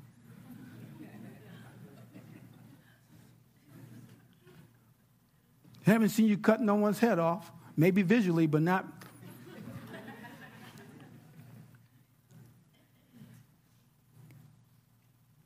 I 5.86 5.92
haven't 5.92 6.10
seen 6.10 6.28
you 6.28 6.38
cut 6.38 6.62
no 6.62 6.76
one's 6.76 7.00
head 7.00 7.20
off, 7.20 7.52
maybe 7.76 8.02
visually, 8.02 8.48
but 8.48 8.62
not. 8.62 8.86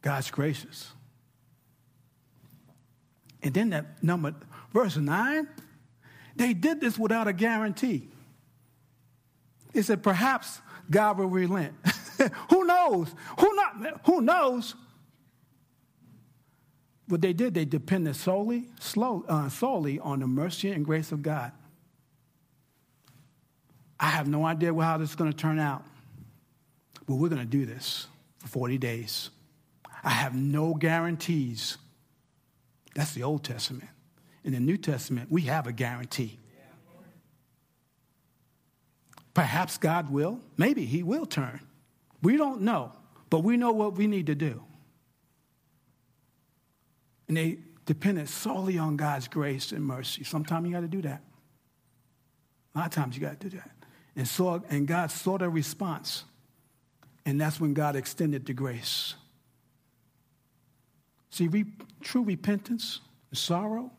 God's 0.04 0.30
gracious. 0.30 0.92
And 3.42 3.54
then 3.54 3.72
that 3.72 4.04
number, 4.04 4.36
verse 4.72 4.96
9, 4.96 5.48
they 6.36 6.54
did 6.54 6.82
this 6.82 7.00
without 7.00 7.28
a 7.28 7.34
guarantee. 7.34 8.10
It 9.74 9.84
said, 9.84 10.04
perhaps 10.04 10.62
God 10.92 11.18
will 11.18 11.28
relent. 11.28 11.74
who 12.50 12.66
knows? 12.66 13.14
Who, 13.40 13.56
not, 13.56 14.02
who 14.06 14.22
knows? 14.22 14.76
What 17.08 17.22
they 17.22 17.34
did, 17.34 17.54
they 17.54 17.66
depended 17.66 18.16
solely, 18.16 18.66
slow, 18.80 19.26
uh, 19.28 19.50
solely 19.50 20.00
on 20.00 20.20
the 20.20 20.28
mercy 20.28 20.72
and 20.72 20.86
grace 20.86 21.12
of 21.12 21.22
God. 21.22 21.52
I 24.00 24.08
have 24.08 24.28
no 24.28 24.46
idea 24.46 24.74
how 24.74 24.98
this 24.98 25.12
is 25.12 25.16
going 25.16 25.32
to 25.32 25.38
turn 25.38 25.60
out, 25.60 25.84
but 27.08 27.16
we're 27.16 27.30
going 27.30 27.42
to 27.42 27.48
do 27.48 27.66
this 27.66 28.08
for 28.40 28.48
40 28.48 28.78
days. 28.78 29.30
I 30.04 30.10
have 30.10 30.36
no 30.36 30.74
guarantees. 30.74 31.78
That's 32.96 33.14
the 33.14 33.24
Old 33.24 33.44
Testament. 33.44 33.90
In 34.44 34.54
the 34.54 34.60
New 34.60 34.78
Testament, 34.78 35.32
we 35.32 35.44
have 35.44 35.68
a 35.68 35.72
guarantee. 35.72 36.40
Perhaps 39.34 39.78
God 39.78 40.12
will. 40.12 40.40
Maybe 40.58 40.86
He 40.86 41.02
will 41.02 41.26
turn. 41.26 41.62
We 42.22 42.38
don't 42.38 42.62
know, 42.62 42.92
but 43.30 43.40
we 43.40 43.58
know 43.58 43.72
what 43.72 43.96
we 43.96 44.08
need 44.08 44.28
to 44.28 44.36
do. 44.36 44.64
And 47.28 47.38
they 47.38 47.60
depended 47.86 48.30
solely 48.30 48.78
on 48.78 48.96
God's 48.96 49.28
grace 49.28 49.72
and 49.72 49.84
mercy. 49.84 50.24
Sometimes 50.24 50.68
you 50.68 50.74
got 50.74 50.82
to 50.82 50.88
do 50.88 51.02
that. 51.02 51.22
A 52.76 52.80
lot 52.80 52.88
of 52.88 52.94
times 52.94 53.16
you 53.16 53.22
got 53.22 53.40
to 53.40 53.50
do 53.50 53.58
that. 53.58 53.72
And, 54.16 54.28
saw, 54.28 54.60
and 54.70 54.88
God 54.88 55.10
saw 55.12 55.38
their 55.38 55.50
response. 55.50 56.26
And 57.26 57.40
that's 57.40 57.60
when 57.60 57.74
God 57.74 57.96
extended 57.96 58.46
the 58.46 58.54
grace. 58.54 59.16
See, 61.34 61.48
re- 61.48 61.66
true 62.02 62.22
repentance 62.22 63.00
sorrow, 63.32 63.90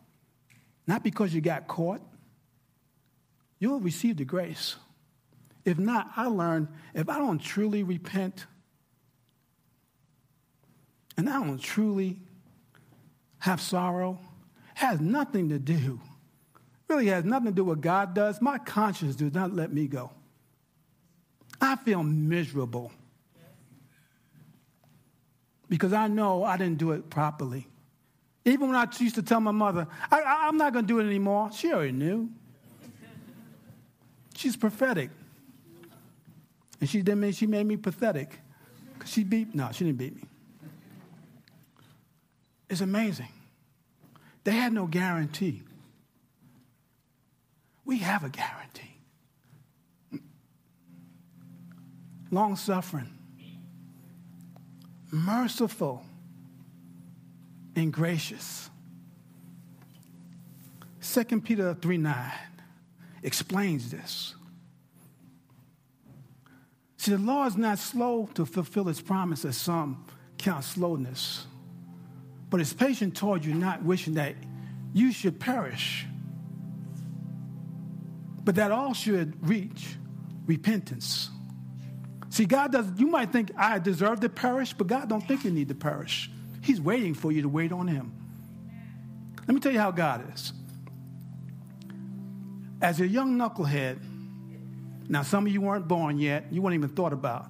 not 0.86 1.02
because 1.02 1.34
you 1.34 1.40
got 1.40 1.66
caught, 1.66 2.00
you'll 3.58 3.80
receive 3.80 4.18
the 4.18 4.24
grace. 4.24 4.76
If 5.64 5.76
not, 5.76 6.12
I 6.14 6.26
learned 6.28 6.68
if 6.94 7.08
I 7.08 7.18
don't 7.18 7.40
truly 7.40 7.82
repent 7.82 8.46
and 11.16 11.28
I 11.28 11.44
don't 11.44 11.60
truly 11.60 12.20
have 13.40 13.60
sorrow, 13.60 14.20
has 14.74 15.00
nothing 15.00 15.48
to 15.48 15.58
do, 15.58 16.00
really 16.86 17.06
has 17.06 17.24
nothing 17.24 17.46
to 17.46 17.52
do 17.52 17.64
with 17.64 17.80
God 17.80 18.14
does. 18.14 18.40
My 18.40 18.58
conscience 18.58 19.16
does 19.16 19.34
not 19.34 19.52
let 19.52 19.72
me 19.72 19.88
go. 19.88 20.12
I 21.60 21.74
feel 21.74 22.04
miserable 22.04 22.92
because 25.68 25.92
I 25.92 26.08
know 26.08 26.44
I 26.44 26.56
didn't 26.56 26.78
do 26.78 26.92
it 26.92 27.10
properly. 27.10 27.66
Even 28.44 28.68
when 28.68 28.76
I 28.76 28.86
used 28.98 29.14
to 29.14 29.22
tell 29.22 29.40
my 29.40 29.52
mother, 29.52 29.86
I, 30.10 30.48
am 30.48 30.58
not 30.58 30.72
going 30.72 30.86
to 30.86 30.92
do 30.92 31.00
it 31.00 31.06
anymore, 31.06 31.50
she 31.52 31.72
already 31.72 31.92
knew. 31.92 32.30
She's 34.36 34.56
prophetic. 34.56 35.10
And 36.80 36.90
she 36.90 36.98
didn't 37.02 37.20
mean 37.20 37.32
she 37.32 37.46
made 37.46 37.66
me 37.66 37.76
pathetic. 37.76 38.38
Because 38.92 39.10
she 39.10 39.24
beat, 39.24 39.54
no, 39.54 39.70
she 39.72 39.84
didn't 39.84 39.98
beat 39.98 40.16
me. 40.16 40.22
It's 42.68 42.80
amazing. 42.80 43.28
They 44.42 44.52
had 44.52 44.72
no 44.72 44.86
guarantee. 44.86 45.62
We 47.84 47.98
have 47.98 48.24
a 48.24 48.28
guarantee. 48.28 48.96
Long 52.30 52.56
suffering, 52.56 53.16
merciful, 55.14 56.04
and 57.76 57.92
gracious. 57.92 58.70
2 61.02 61.40
Peter 61.40 61.74
3 61.74 61.98
9 61.98 62.32
explains 63.22 63.90
this. 63.90 64.34
See, 66.96 67.12
the 67.12 67.18
law 67.18 67.46
is 67.46 67.56
not 67.56 67.78
slow 67.78 68.28
to 68.34 68.46
fulfill 68.46 68.88
its 68.88 69.00
promise, 69.00 69.44
as 69.44 69.56
some 69.56 70.04
count 70.38 70.64
slowness 70.64 71.46
but 72.54 72.60
is 72.60 72.72
patient 72.72 73.16
toward 73.16 73.44
you, 73.44 73.52
not 73.52 73.82
wishing 73.82 74.14
that 74.14 74.36
you 74.92 75.10
should 75.10 75.40
perish. 75.40 76.06
But 78.44 78.54
that 78.54 78.70
all 78.70 78.94
should 78.94 79.48
reach 79.48 79.96
repentance. 80.46 81.30
See, 82.34 82.46
God 82.46 82.72
does, 82.72 82.86
you 82.96 83.06
might 83.06 83.30
think 83.30 83.52
I 83.56 83.78
deserve 83.78 84.18
to 84.18 84.28
perish, 84.28 84.72
but 84.72 84.88
God 84.88 85.08
don't 85.08 85.20
think 85.20 85.44
you 85.44 85.52
need 85.52 85.68
to 85.68 85.74
perish. 85.76 86.28
He's 86.62 86.80
waiting 86.80 87.14
for 87.14 87.30
you 87.30 87.42
to 87.42 87.48
wait 87.48 87.70
on 87.70 87.86
Him. 87.86 88.12
Let 89.46 89.54
me 89.54 89.60
tell 89.60 89.70
you 89.70 89.78
how 89.78 89.92
God 89.92 90.34
is. 90.34 90.52
As 92.82 93.00
a 93.00 93.06
young 93.06 93.38
knucklehead, 93.38 94.00
now 95.08 95.22
some 95.22 95.46
of 95.46 95.52
you 95.52 95.60
weren't 95.60 95.86
born 95.86 96.18
yet, 96.18 96.46
you 96.50 96.60
weren't 96.60 96.74
even 96.74 96.88
thought 96.88 97.12
about. 97.12 97.44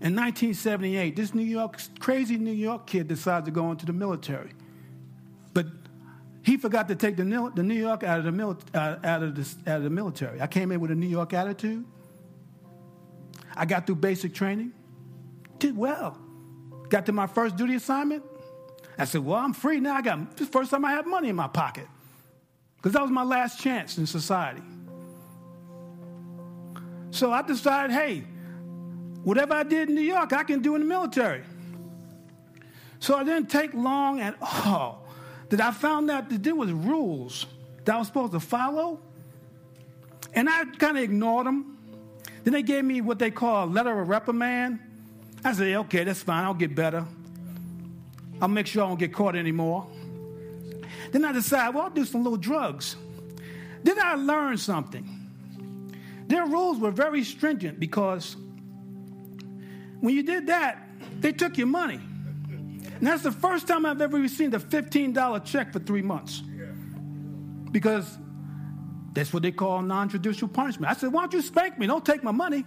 In 0.00 0.16
1978, 0.16 1.14
this 1.14 1.32
New 1.32 1.44
York, 1.44 1.80
crazy 2.00 2.36
New 2.36 2.50
York 2.50 2.88
kid 2.88 3.06
decided 3.06 3.44
to 3.44 3.52
go 3.52 3.70
into 3.70 3.86
the 3.86 3.92
military. 3.92 4.50
But 5.52 5.66
he 6.42 6.56
forgot 6.56 6.88
to 6.88 6.96
take 6.96 7.16
the, 7.16 7.24
New 7.24 7.74
York 7.74 8.02
out 8.02 8.18
of 8.18 8.24
the, 8.24 8.32
mil, 8.32 8.58
uh, 8.74 8.96
out, 9.04 9.22
of 9.22 9.36
the, 9.36 9.70
out 9.70 9.76
of 9.76 9.84
the 9.84 9.90
military. 9.90 10.40
I 10.40 10.48
came 10.48 10.72
in 10.72 10.80
with 10.80 10.90
a 10.90 10.96
New 10.96 11.06
York 11.06 11.32
attitude. 11.32 11.84
I 13.56 13.64
got 13.64 13.86
through 13.86 13.96
basic 13.96 14.34
training, 14.34 14.72
did 15.58 15.76
well. 15.76 16.18
Got 16.88 17.06
to 17.06 17.12
my 17.12 17.26
first 17.26 17.56
duty 17.56 17.74
assignment. 17.76 18.22
I 18.98 19.04
said, 19.04 19.24
Well, 19.24 19.38
I'm 19.38 19.52
free 19.52 19.80
now. 19.80 19.94
I 19.94 20.02
got 20.02 20.38
first 20.50 20.70
time 20.70 20.84
I 20.84 20.92
had 20.92 21.06
money 21.06 21.28
in 21.28 21.36
my 21.36 21.48
pocket. 21.48 21.88
Because 22.76 22.92
that 22.92 23.02
was 23.02 23.10
my 23.10 23.22
last 23.22 23.60
chance 23.60 23.96
in 23.96 24.06
society. 24.06 24.62
So 27.10 27.32
I 27.32 27.42
decided, 27.42 27.92
hey, 27.92 28.24
whatever 29.22 29.54
I 29.54 29.62
did 29.62 29.88
in 29.88 29.94
New 29.94 30.02
York, 30.02 30.32
I 30.32 30.42
can 30.42 30.60
do 30.60 30.74
in 30.74 30.82
the 30.82 30.86
military. 30.86 31.44
So 32.98 33.18
it 33.20 33.24
didn't 33.24 33.50
take 33.50 33.72
long 33.72 34.20
at 34.20 34.36
all 34.40 35.06
that 35.48 35.60
I 35.60 35.70
found 35.70 36.10
out 36.10 36.28
that 36.28 36.42
there 36.42 36.54
was 36.54 36.72
rules 36.72 37.46
that 37.84 37.94
I 37.94 37.98
was 37.98 38.08
supposed 38.08 38.32
to 38.32 38.40
follow. 38.40 39.00
And 40.34 40.48
I 40.48 40.64
kind 40.64 40.98
of 40.98 41.04
ignored 41.04 41.46
them. 41.46 41.73
Then 42.44 42.52
they 42.52 42.62
gave 42.62 42.84
me 42.84 43.00
what 43.00 43.18
they 43.18 43.30
call 43.30 43.64
a 43.64 43.66
letter 43.66 43.98
of 43.98 44.08
reprimand. 44.08 44.78
I 45.42 45.52
said, 45.52 45.74
okay, 45.76 46.04
that's 46.04 46.22
fine. 46.22 46.44
I'll 46.44 46.54
get 46.54 46.74
better. 46.74 47.04
I'll 48.40 48.48
make 48.48 48.66
sure 48.66 48.84
I 48.84 48.88
don't 48.88 48.98
get 48.98 49.12
caught 49.12 49.34
anymore. 49.34 49.86
Then 51.12 51.24
I 51.24 51.32
decided, 51.32 51.74
well, 51.74 51.84
I'll 51.84 51.90
do 51.90 52.04
some 52.04 52.22
little 52.22 52.38
drugs. 52.38 52.96
Then 53.82 53.98
I 53.98 54.14
learned 54.14 54.60
something. 54.60 55.08
Their 56.26 56.46
rules 56.46 56.78
were 56.78 56.90
very 56.90 57.24
stringent 57.24 57.78
because 57.78 58.36
when 60.00 60.14
you 60.14 60.22
did 60.22 60.48
that, 60.48 60.86
they 61.20 61.32
took 61.32 61.56
your 61.56 61.66
money. 61.66 62.00
And 62.84 63.06
that's 63.06 63.22
the 63.22 63.32
first 63.32 63.66
time 63.66 63.86
I've 63.86 64.00
ever 64.00 64.18
received 64.18 64.54
a 64.54 64.58
$15 64.58 65.44
check 65.44 65.72
for 65.72 65.78
three 65.78 66.02
months. 66.02 66.42
Because 67.70 68.18
that's 69.14 69.32
what 69.32 69.42
they 69.42 69.52
call 69.52 69.80
non 69.80 70.08
judicial 70.08 70.48
punishment. 70.48 70.90
I 70.90 70.94
said, 70.98 71.12
Why 71.12 71.22
don't 71.22 71.32
you 71.32 71.42
spank 71.42 71.78
me? 71.78 71.86
Don't 71.86 72.04
take 72.04 72.22
my 72.22 72.32
money. 72.32 72.64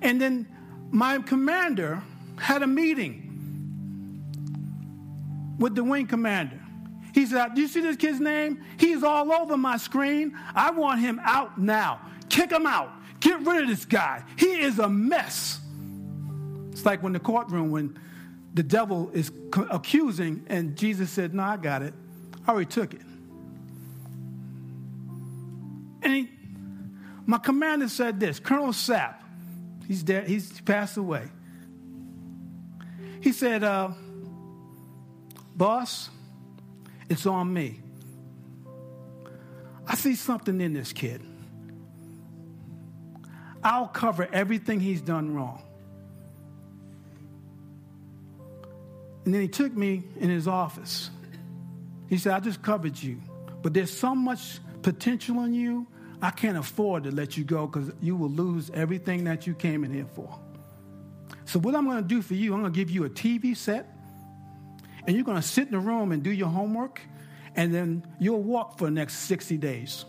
And 0.00 0.20
then 0.20 0.46
my 0.90 1.18
commander 1.18 2.02
had 2.36 2.62
a 2.62 2.66
meeting 2.66 3.24
with 5.58 5.74
the 5.74 5.82
wing 5.82 6.06
commander. 6.06 6.60
He 7.12 7.26
said, 7.26 7.54
Do 7.54 7.60
you 7.60 7.68
see 7.68 7.80
this 7.80 7.96
kid's 7.96 8.20
name? 8.20 8.62
He's 8.78 9.02
all 9.02 9.32
over 9.32 9.56
my 9.56 9.76
screen. 9.76 10.38
I 10.54 10.70
want 10.70 11.00
him 11.00 11.20
out 11.24 11.58
now. 11.58 12.00
Kick 12.28 12.52
him 12.52 12.66
out. 12.66 12.92
Get 13.18 13.44
rid 13.44 13.62
of 13.62 13.68
this 13.68 13.84
guy. 13.84 14.22
He 14.36 14.60
is 14.60 14.78
a 14.78 14.88
mess. 14.88 15.60
It's 16.70 16.86
like 16.86 17.02
when 17.02 17.12
the 17.12 17.18
courtroom, 17.18 17.72
when 17.72 17.98
the 18.54 18.62
devil 18.62 19.10
is 19.12 19.32
accusing, 19.70 20.44
and 20.46 20.76
Jesus 20.76 21.10
said, 21.10 21.34
No, 21.34 21.42
I 21.42 21.56
got 21.56 21.82
it. 21.82 21.94
I 22.46 22.52
already 22.52 22.66
took 22.66 22.94
it. 22.94 23.02
And 26.08 26.16
he, 26.16 26.28
my 27.26 27.36
commander 27.36 27.86
said 27.86 28.18
this 28.18 28.40
Colonel 28.40 28.68
Sapp, 28.68 29.16
he's 29.86 30.02
dead, 30.02 30.26
he's 30.26 30.58
passed 30.62 30.96
away. 30.96 31.28
He 33.20 33.32
said, 33.32 33.62
uh, 33.62 33.90
Boss, 35.54 36.08
it's 37.10 37.26
on 37.26 37.52
me. 37.52 37.80
I 39.86 39.96
see 39.96 40.14
something 40.14 40.58
in 40.62 40.72
this 40.72 40.94
kid. 40.94 41.20
I'll 43.62 43.88
cover 43.88 44.26
everything 44.32 44.80
he's 44.80 45.02
done 45.02 45.34
wrong. 45.34 45.62
And 49.26 49.34
then 49.34 49.42
he 49.42 49.48
took 49.48 49.76
me 49.76 50.04
in 50.18 50.30
his 50.30 50.48
office. 50.48 51.10
He 52.08 52.16
said, 52.16 52.32
I 52.32 52.40
just 52.40 52.62
covered 52.62 52.96
you, 52.96 53.20
but 53.60 53.74
there's 53.74 53.92
so 53.92 54.14
much 54.14 54.60
potential 54.82 55.44
in 55.44 55.52
you, 55.52 55.86
I 56.20 56.30
can't 56.30 56.58
afford 56.58 57.04
to 57.04 57.10
let 57.10 57.36
you 57.36 57.44
go 57.44 57.66
because 57.66 57.92
you 58.00 58.16
will 58.16 58.30
lose 58.30 58.70
everything 58.70 59.24
that 59.24 59.46
you 59.46 59.54
came 59.54 59.84
in 59.84 59.92
here 59.92 60.06
for. 60.14 60.38
So, 61.44 61.58
what 61.58 61.74
I'm 61.74 61.84
going 61.86 62.02
to 62.02 62.08
do 62.08 62.22
for 62.22 62.34
you, 62.34 62.52
I'm 62.54 62.60
going 62.60 62.72
to 62.72 62.76
give 62.76 62.90
you 62.90 63.04
a 63.04 63.10
TV 63.10 63.56
set 63.56 63.86
and 65.06 65.16
you're 65.16 65.24
going 65.24 65.40
to 65.40 65.46
sit 65.46 65.68
in 65.68 65.72
the 65.72 65.78
room 65.78 66.12
and 66.12 66.22
do 66.22 66.30
your 66.30 66.48
homework, 66.48 67.00
and 67.56 67.74
then 67.74 68.06
you'll 68.20 68.42
walk 68.42 68.78
for 68.78 68.84
the 68.84 68.90
next 68.90 69.20
60 69.20 69.56
days. 69.56 70.04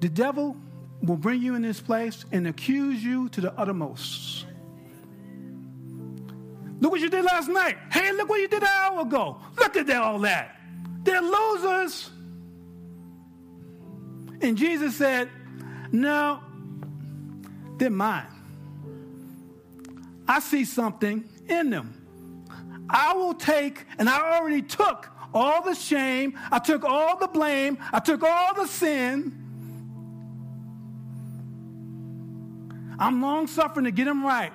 The 0.00 0.08
devil 0.08 0.56
will 1.00 1.16
bring 1.16 1.40
you 1.40 1.54
in 1.54 1.62
this 1.62 1.80
place 1.80 2.24
and 2.32 2.48
accuse 2.48 3.04
you 3.04 3.28
to 3.30 3.40
the 3.40 3.52
uttermost. 3.52 4.46
Look 6.80 6.90
what 6.90 7.00
you 7.00 7.08
did 7.08 7.24
last 7.24 7.48
night. 7.48 7.76
Hey, 7.92 8.10
look 8.12 8.28
what 8.28 8.40
you 8.40 8.48
did 8.48 8.62
an 8.62 8.68
hour 8.68 9.02
ago. 9.02 9.40
Look 9.56 9.76
at 9.76 9.86
that. 9.86 10.02
all 10.02 10.18
that. 10.20 10.55
They're 11.06 11.22
losers. 11.22 12.10
And 14.42 14.58
Jesus 14.58 14.96
said, 14.96 15.30
No, 15.92 16.40
they're 17.78 17.90
mine. 17.90 18.26
I 20.26 20.40
see 20.40 20.64
something 20.64 21.28
in 21.48 21.70
them. 21.70 21.92
I 22.90 23.14
will 23.14 23.34
take, 23.34 23.84
and 23.98 24.08
I 24.08 24.36
already 24.36 24.62
took 24.62 25.08
all 25.32 25.62
the 25.62 25.74
shame, 25.74 26.36
I 26.50 26.58
took 26.58 26.84
all 26.84 27.16
the 27.18 27.28
blame, 27.28 27.78
I 27.92 28.00
took 28.00 28.24
all 28.24 28.54
the 28.54 28.66
sin. 28.66 29.42
I'm 32.98 33.22
long 33.22 33.46
suffering 33.46 33.84
to 33.84 33.92
get 33.92 34.06
them 34.06 34.24
right. 34.24 34.52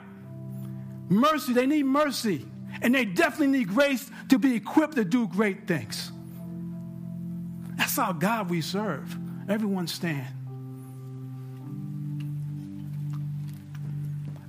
Mercy, 1.08 1.54
they 1.54 1.66
need 1.66 1.86
mercy. 1.86 2.46
And 2.82 2.94
they 2.94 3.06
definitely 3.06 3.60
need 3.60 3.70
grace 3.70 4.10
to 4.30 4.40
be 4.40 4.56
equipped 4.56 4.96
to 4.96 5.06
do 5.06 5.28
great 5.28 5.68
things. 5.68 6.12
That's 7.78 7.98
our 7.98 8.14
God 8.14 8.50
we 8.50 8.62
serve. 8.62 9.18
Everyone 9.50 9.88
stand. 9.88 10.28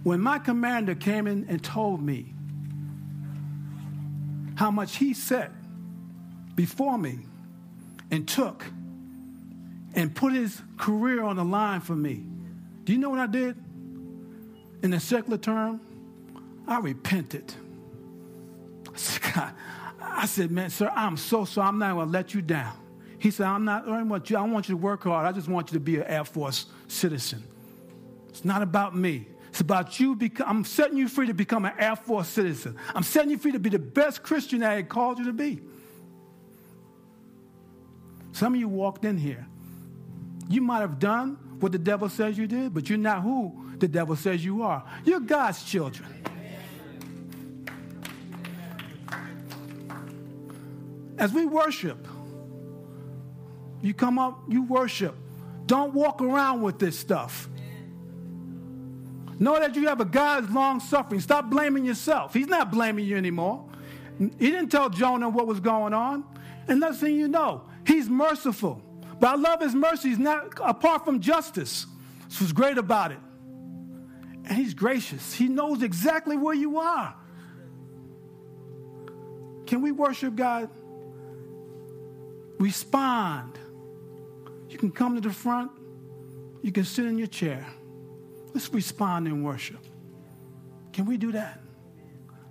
When 0.03 0.21
my 0.21 0.39
commander 0.39 0.95
came 0.95 1.27
in 1.27 1.47
and 1.49 1.63
told 1.63 2.03
me 2.03 2.35
how 4.57 4.71
much 4.71 4.97
he 4.97 5.15
set 5.15 5.51
before 6.55 6.99
me 6.99 7.21
and 8.11 8.27
took 8.27 8.65
and 9.95 10.15
put 10.15 10.33
his 10.33 10.61
career 10.77 11.23
on 11.23 11.37
the 11.37 11.45
line 11.45 11.81
for 11.81 11.95
me, 11.95 12.25
do 12.85 12.93
you 12.93 12.99
know 12.99 13.11
what 13.11 13.21
I 13.21 13.27
did? 13.27 13.57
In 14.83 14.91
the 14.91 14.99
secular 14.99 15.39
term, 15.39 15.81
I 16.67 16.81
repented. 16.81 17.55
I 18.93 18.97
said, 18.97 19.23
God, 19.35 19.55
I 20.01 20.27
said, 20.27 20.51
man, 20.51 20.71
sir, 20.71 20.91
I'm 20.95 21.17
so 21.17 21.45
sorry. 21.45 21.69
I'm 21.69 21.79
not 21.79 21.95
going 21.95 22.07
to 22.07 22.13
let 22.13 22.35
you 22.35 22.43
down. 22.43 22.75
He 23.23 23.31
said, 23.31 23.47
I'm 23.47 23.65
not, 23.65 23.87
I 23.87 24.03
want 24.03 24.31
you, 24.31 24.37
I 24.37 24.43
want 24.43 24.69
you 24.69 24.75
to 24.75 24.77
work 24.77 25.05
hard. 25.05 25.29
I 25.29 25.31
just 25.31 25.47
want 25.47 25.71
you 25.71 25.75
to 25.75 25.81
be 25.81 25.95
an 25.95 26.03
Air 26.09 26.25
Force 26.25 26.67
citizen. 26.89 27.45
It's 28.31 28.45
not 28.45 28.63
about 28.63 28.97
me. 28.97 29.29
It's 29.51 29.61
about 29.61 30.01
you. 30.01 30.17
Become, 30.17 30.49
I'm 30.49 30.65
setting 30.65 30.97
you 30.97 31.07
free 31.07 31.29
to 31.29 31.33
become 31.33 31.65
an 31.65 31.75
Air 31.79 31.95
Force 31.95 32.27
citizen. 32.27 32.77
I'm 32.93 33.05
setting 33.05 33.31
you 33.31 33.39
free 33.39 33.53
to 33.53 33.61
be 33.61 33.71
the 33.71 33.79
best 33.79 34.25
Christian 34.25 34.65
I 34.65 34.75
had 34.75 34.89
called 34.89 35.21
you 35.21 35.27
to 35.27 35.33
be. 35.33 35.61
Some 38.33 38.55
of 38.55 38.59
you 38.59 38.67
walked 38.67 39.05
in 39.05 39.19
here. 39.19 39.47
You 40.49 40.61
might 40.61 40.81
have 40.81 40.99
done 40.99 41.39
what 41.61 41.71
the 41.71 41.79
devil 41.79 42.09
says 42.09 42.37
you 42.37 42.49
did, 42.49 42.75
but 42.75 42.89
you're 42.89 42.99
not 42.99 43.23
who 43.23 43.71
the 43.79 43.87
devil 43.87 44.17
says 44.17 44.45
you 44.45 44.65
are. 44.65 44.83
You're 45.05 45.21
God's 45.21 45.63
children. 45.63 46.09
As 51.19 51.33
we 51.33 51.47
worship, 51.47 52.09
you 53.83 53.93
come 53.93 54.19
up, 54.19 54.43
you 54.49 54.63
worship. 54.63 55.15
Don't 55.67 55.93
walk 55.93 56.23
around 56.23 56.63
with 56.63 56.79
this 56.79 56.99
stuff. 56.99 57.49
Know 59.39 59.59
that 59.59 59.75
you 59.75 59.89
have 59.89 60.01
a 60.01 60.05
God 60.05 60.51
long 60.51 60.79
suffering. 60.81 61.21
Stop 61.21 61.51
blaming 61.51 61.85
yourself. 61.85 62.33
He's 62.33 62.47
not 62.47 62.71
blaming 62.71 63.05
you 63.05 63.17
anymore. 63.17 63.69
He 64.19 64.51
didn't 64.51 64.69
tell 64.69 64.89
Jonah 64.89 65.29
what 65.29 65.47
was 65.47 65.59
going 65.59 65.93
on. 65.93 66.25
And 66.69 66.79
next 66.79 66.99
thing 66.99 67.17
you 67.17 67.27
know, 67.27 67.65
he's 67.85 68.09
merciful. 68.09 68.81
But 69.19 69.31
I 69.31 69.35
love 69.37 69.61
his 69.61 69.75
mercy. 69.75 70.11
He's 70.11 70.19
not 70.19 70.61
apart 70.63 71.05
from 71.05 71.21
justice. 71.21 71.87
This 72.29 72.41
was 72.41 72.53
great 72.53 72.79
about 72.79 73.13
it. 73.13 73.19
And 74.45 74.53
he's 74.53 74.75
gracious. 74.75 75.35
He 75.35 75.49
knows 75.49 75.83
exactly 75.83 76.37
where 76.37 76.55
you 76.55 76.79
are. 76.79 77.15
Can 79.67 79.83
we 79.83 79.93
worship 79.93 80.37
God? 80.37 80.71
Respond. 82.59 83.59
You 84.73 84.79
can 84.79 84.91
come 84.91 85.15
to 85.15 85.21
the 85.21 85.35
front. 85.35 85.71
You 86.63 86.73
can 86.73 86.85
sit 86.85 87.05
in 87.05 87.19
your 87.19 87.27
chair. 87.27 87.67
Let's 88.55 88.73
respond 88.73 89.29
in 89.29 89.43
worship. 89.43 89.85
Can 90.95 91.05
we 91.05 91.19
do 91.19 91.33
that? 91.33 91.61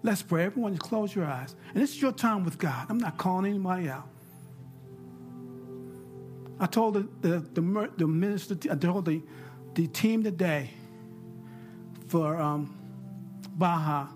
Let's 0.04 0.22
pray. 0.22 0.46
Everyone, 0.46 0.78
close 0.78 1.16
your 1.16 1.26
eyes. 1.26 1.56
And 1.74 1.82
this 1.82 1.92
is 1.92 2.02
your 2.02 2.12
time 2.12 2.44
with 2.44 2.60
God. 2.60 2.86
I'm 2.90 3.00
not 3.00 3.18
calling 3.18 3.50
anybody 3.50 3.90
out. 3.90 4.08
I 6.60 6.68
told 6.68 6.94
the, 6.94 7.28
the, 7.28 7.40
the, 7.40 7.90
the 7.98 8.08
minister, 8.08 8.56
I 8.70 8.76
told 8.76 9.06
the, 9.06 9.24
the 9.74 9.88
team 9.88 10.24
today 10.24 10.70
for 12.08 12.40
um, 12.40 12.78
Baja, 13.54 14.08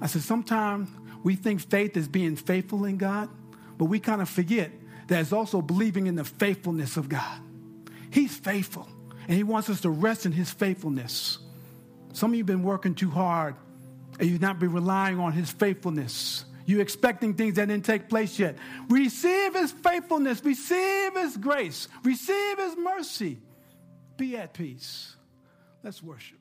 I 0.00 0.08
said, 0.08 0.22
sometimes 0.22 0.88
we 1.22 1.36
think 1.36 1.60
faith 1.60 1.96
is 1.96 2.08
being 2.08 2.34
faithful 2.34 2.84
in 2.84 2.96
God, 2.96 3.28
but 3.76 3.84
we 3.84 4.00
kind 4.00 4.20
of 4.22 4.28
forget 4.28 4.72
that 5.08 5.20
it's 5.20 5.32
also 5.32 5.60
believing 5.60 6.06
in 6.06 6.14
the 6.14 6.24
faithfulness 6.24 6.96
of 6.96 7.08
God. 7.08 7.40
He's 8.10 8.34
faithful, 8.36 8.88
and 9.26 9.36
He 9.36 9.42
wants 9.42 9.68
us 9.68 9.80
to 9.82 9.90
rest 9.90 10.24
in 10.26 10.32
His 10.32 10.50
faithfulness. 10.50 11.38
Some 12.12 12.30
of 12.30 12.34
you 12.36 12.40
have 12.40 12.46
been 12.46 12.62
working 12.62 12.94
too 12.94 13.10
hard, 13.10 13.54
and 14.18 14.28
you've 14.28 14.40
not 14.40 14.58
been 14.58 14.72
relying 14.72 15.18
on 15.18 15.32
His 15.32 15.50
faithfulness. 15.50 16.44
You're 16.66 16.82
expecting 16.82 17.34
things 17.34 17.54
that 17.54 17.68
didn't 17.68 17.84
take 17.84 18.08
place 18.08 18.38
yet. 18.38 18.56
Receive 18.88 19.54
His 19.54 19.72
faithfulness, 19.72 20.44
receive 20.44 21.14
His 21.14 21.36
grace, 21.36 21.88
receive 22.04 22.58
His 22.58 22.76
mercy. 22.76 23.38
Be 24.16 24.36
at 24.36 24.52
peace. 24.52 25.16
Let's 25.82 26.02
worship. 26.02 26.37